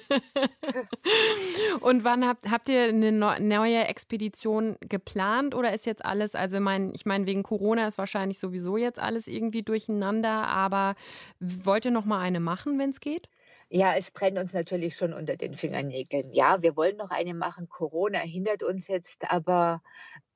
und 1.81 2.03
wann 2.03 2.27
habt, 2.27 2.49
habt 2.49 2.69
ihr 2.69 2.83
eine 2.83 3.11
neue 3.11 3.85
Expedition 3.85 4.77
geplant 4.81 5.55
oder 5.55 5.73
ist 5.73 5.85
jetzt 5.85 6.03
alles, 6.03 6.35
also 6.35 6.59
mein, 6.59 6.91
ich 6.93 7.05
meine, 7.05 7.25
wegen 7.25 7.43
Corona 7.43 7.87
ist 7.87 7.97
wahrscheinlich 7.97 8.39
sowieso 8.39 8.77
jetzt 8.77 8.99
alles 8.99 9.27
irgendwie 9.27 9.63
durcheinander, 9.63 10.47
aber 10.47 10.95
wollt 11.39 11.85
ihr 11.85 11.91
noch 11.91 12.05
mal 12.05 12.19
eine 12.19 12.39
machen, 12.39 12.79
wenn 12.79 12.89
es 12.91 12.99
geht? 12.99 13.29
Ja, 13.75 13.93
es 13.93 14.09
brennt 14.09 14.37
uns 14.37 14.53
natürlich 14.53 14.95
schon 14.95 15.11
unter 15.11 15.35
den 15.35 15.53
Fingernägeln. 15.53 16.31
Ja, 16.31 16.61
wir 16.61 16.77
wollen 16.77 16.95
noch 16.95 17.11
eine 17.11 17.33
machen. 17.33 17.67
Corona 17.67 18.19
hindert 18.19 18.63
uns 18.63 18.87
jetzt, 18.87 19.29
aber 19.29 19.81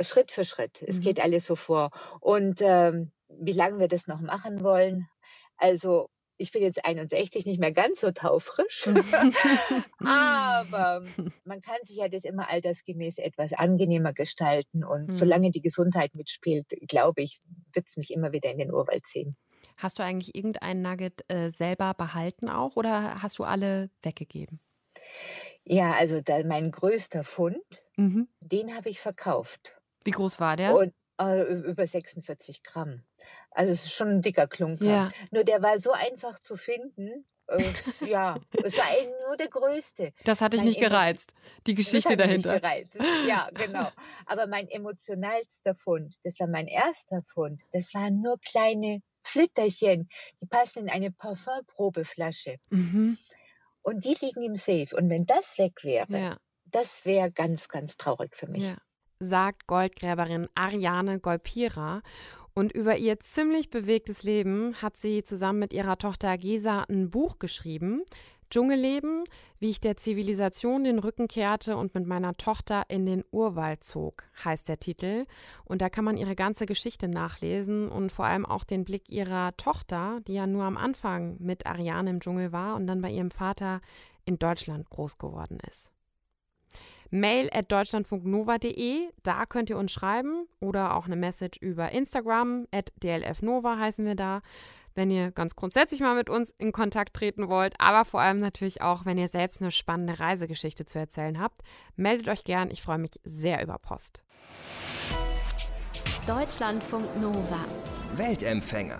Schritt 0.01 0.29
für 0.29 0.43
Schritt. 0.43 0.81
Es 0.81 0.97
mhm. 0.97 1.01
geht 1.03 1.21
alles 1.21 1.47
so 1.47 1.55
vor. 1.55 1.91
Und 2.19 2.59
ähm, 2.61 3.13
wie 3.29 3.53
lange 3.53 3.79
wir 3.79 3.87
das 3.87 4.07
noch 4.07 4.19
machen 4.19 4.61
wollen, 4.61 5.07
also 5.55 6.09
ich 6.35 6.51
bin 6.51 6.61
jetzt 6.63 6.83
61, 6.83 7.45
nicht 7.45 7.61
mehr 7.61 7.71
ganz 7.71 8.01
so 8.01 8.11
taufrisch, 8.11 8.87
aber 9.99 11.05
man 11.45 11.61
kann 11.61 11.77
sich 11.83 11.95
ja 11.95 12.09
das 12.09 12.25
immer 12.25 12.49
altersgemäß 12.49 13.19
etwas 13.19 13.53
angenehmer 13.53 14.11
gestalten 14.11 14.83
und 14.83 15.07
mhm. 15.07 15.15
solange 15.15 15.51
die 15.51 15.61
Gesundheit 15.61 16.13
mitspielt, 16.13 16.67
glaube 16.89 17.21
ich, 17.21 17.39
wird 17.73 17.87
es 17.87 17.95
mich 17.95 18.11
immer 18.11 18.33
wieder 18.33 18.51
in 18.51 18.57
den 18.57 18.73
Urwald 18.73 19.05
ziehen. 19.05 19.37
Hast 19.79 19.97
du 19.97 20.03
eigentlich 20.03 20.35
irgendeinen 20.35 20.81
Nugget 20.81 21.23
äh, 21.29 21.51
selber 21.51 21.93
behalten 21.93 22.49
auch 22.49 22.75
oder 22.75 23.21
hast 23.21 23.39
du 23.39 23.45
alle 23.45 23.89
weggegeben? 24.03 24.59
Ja, 25.63 25.93
also 25.93 26.19
da, 26.19 26.43
mein 26.43 26.71
größter 26.71 27.23
Fund, 27.23 27.63
mhm. 27.95 28.27
den 28.41 28.75
habe 28.75 28.89
ich 28.89 28.99
verkauft. 28.99 29.79
Wie 30.03 30.11
groß 30.11 30.41
war 30.41 30.57
der? 30.57 30.75
Und, 30.75 30.93
äh, 31.21 31.43
über 31.43 31.87
46 31.87 32.61
Gramm. 32.61 33.03
Also 33.51 33.71
es 33.71 33.85
ist 33.85 33.93
schon 33.93 34.09
ein 34.09 34.21
dicker 34.21 34.47
Klunker. 34.47 34.83
Ja. 34.83 35.11
Nur 35.31 35.45
der 35.45 35.63
war 35.63 35.79
so 35.79 35.93
einfach 35.93 36.39
zu 36.39 36.57
finden. 36.57 37.25
Äh, 37.47 37.63
ja, 38.05 38.37
es 38.61 38.77
war 38.77 38.85
nur 39.27 39.37
der 39.37 39.47
größte. 39.47 40.11
Das 40.25 40.41
hat 40.41 40.51
dich 40.51 40.63
nicht 40.63 40.81
gereizt, 40.81 41.33
die 41.67 41.73
Geschichte 41.73 42.17
das 42.17 42.19
hat 42.19 42.19
dahinter. 42.19 42.53
Mich 42.53 42.61
gereizt. 42.61 42.99
Ja, 43.25 43.49
genau. 43.53 43.89
Aber 44.25 44.45
mein 44.47 44.67
emotionalster 44.67 45.73
Fund, 45.73 46.17
das 46.23 46.37
war 46.41 46.47
mein 46.47 46.67
erster 46.67 47.21
Fund, 47.23 47.61
das 47.71 47.93
waren 47.93 48.21
nur 48.21 48.37
kleine 48.39 49.01
Flitterchen, 49.29 50.09
die 50.41 50.45
passen 50.45 50.83
in 50.83 50.89
eine 50.89 51.11
Parfumprobeflasche. 51.11 52.57
Mhm. 52.69 53.17
Und 53.81 54.05
die 54.05 54.15
liegen 54.21 54.43
im 54.43 54.55
Safe. 54.55 54.95
Und 54.95 55.09
wenn 55.09 55.23
das 55.23 55.57
weg 55.57 55.83
wäre, 55.83 56.19
ja. 56.19 56.37
das 56.65 57.05
wäre 57.05 57.31
ganz, 57.31 57.69
ganz 57.69 57.97
traurig 57.97 58.35
für 58.35 58.47
mich. 58.47 58.65
Ja. 58.65 58.77
Sagt 59.19 59.67
Goldgräberin 59.67 60.47
Ariane 60.55 61.19
Golpira. 61.19 62.01
Und 62.53 62.73
über 62.73 62.97
ihr 62.97 63.19
ziemlich 63.19 63.69
bewegtes 63.69 64.23
Leben 64.23 64.75
hat 64.81 64.97
sie 64.97 65.23
zusammen 65.23 65.59
mit 65.59 65.73
ihrer 65.73 65.97
Tochter 65.97 66.37
Gesa 66.37 66.83
ein 66.89 67.09
Buch 67.09 67.39
geschrieben. 67.39 68.03
Dschungelleben, 68.49 69.23
wie 69.59 69.69
ich 69.69 69.79
der 69.79 69.97
Zivilisation 69.97 70.83
den 70.83 70.99
Rücken 70.99 71.27
kehrte 71.27 71.77
und 71.77 71.93
mit 71.93 72.07
meiner 72.07 72.35
Tochter 72.35 72.83
in 72.87 73.05
den 73.05 73.23
Urwald 73.31 73.83
zog, 73.83 74.23
heißt 74.43 74.67
der 74.67 74.79
Titel. 74.79 75.25
Und 75.65 75.81
da 75.81 75.89
kann 75.89 76.05
man 76.05 76.17
ihre 76.17 76.35
ganze 76.35 76.65
Geschichte 76.65 77.07
nachlesen 77.07 77.89
und 77.89 78.11
vor 78.11 78.25
allem 78.25 78.45
auch 78.45 78.63
den 78.63 78.85
Blick 78.85 79.09
ihrer 79.09 79.55
Tochter, 79.57 80.19
die 80.27 80.33
ja 80.33 80.47
nur 80.47 80.63
am 80.63 80.77
Anfang 80.77 81.37
mit 81.39 81.65
Ariane 81.65 82.09
im 82.09 82.19
Dschungel 82.19 82.51
war 82.51 82.75
und 82.75 82.87
dann 82.87 83.01
bei 83.01 83.11
ihrem 83.11 83.31
Vater 83.31 83.81
in 84.25 84.39
Deutschland 84.39 84.89
groß 84.89 85.17
geworden 85.17 85.59
ist. 85.69 85.91
Mail 87.11 87.49
at 87.51 87.71
deutschlandfunknova.de, 87.71 89.09
da 89.23 89.45
könnt 89.47 89.71
ihr 89.71 89.77
uns 89.77 89.91
schreiben 89.91 90.47
oder 90.59 90.95
auch 90.95 91.07
eine 91.07 91.15
Message 91.15 91.57
über 91.59 91.91
Instagram, 91.91 92.67
at 92.71 92.91
dlfnova 93.01 93.79
heißen 93.79 94.05
wir 94.05 94.15
da 94.15 94.41
wenn 94.95 95.09
ihr 95.11 95.31
ganz 95.31 95.55
grundsätzlich 95.55 95.99
mal 96.01 96.15
mit 96.15 96.29
uns 96.29 96.53
in 96.57 96.71
Kontakt 96.71 97.15
treten 97.15 97.49
wollt, 97.49 97.75
aber 97.79 98.05
vor 98.05 98.21
allem 98.21 98.39
natürlich 98.39 98.81
auch, 98.81 99.05
wenn 99.05 99.17
ihr 99.17 99.27
selbst 99.27 99.61
eine 99.61 99.71
spannende 99.71 100.19
Reisegeschichte 100.19 100.85
zu 100.85 100.99
erzählen 100.99 101.39
habt. 101.39 101.61
Meldet 101.95 102.29
euch 102.29 102.43
gern, 102.43 102.71
ich 102.71 102.81
freue 102.81 102.97
mich 102.97 103.11
sehr 103.23 103.61
über 103.63 103.77
Post. 103.77 104.23
Deutschlandfunk 106.27 107.05
Nova. 107.19 107.65
Weltempfänger. 108.15 108.99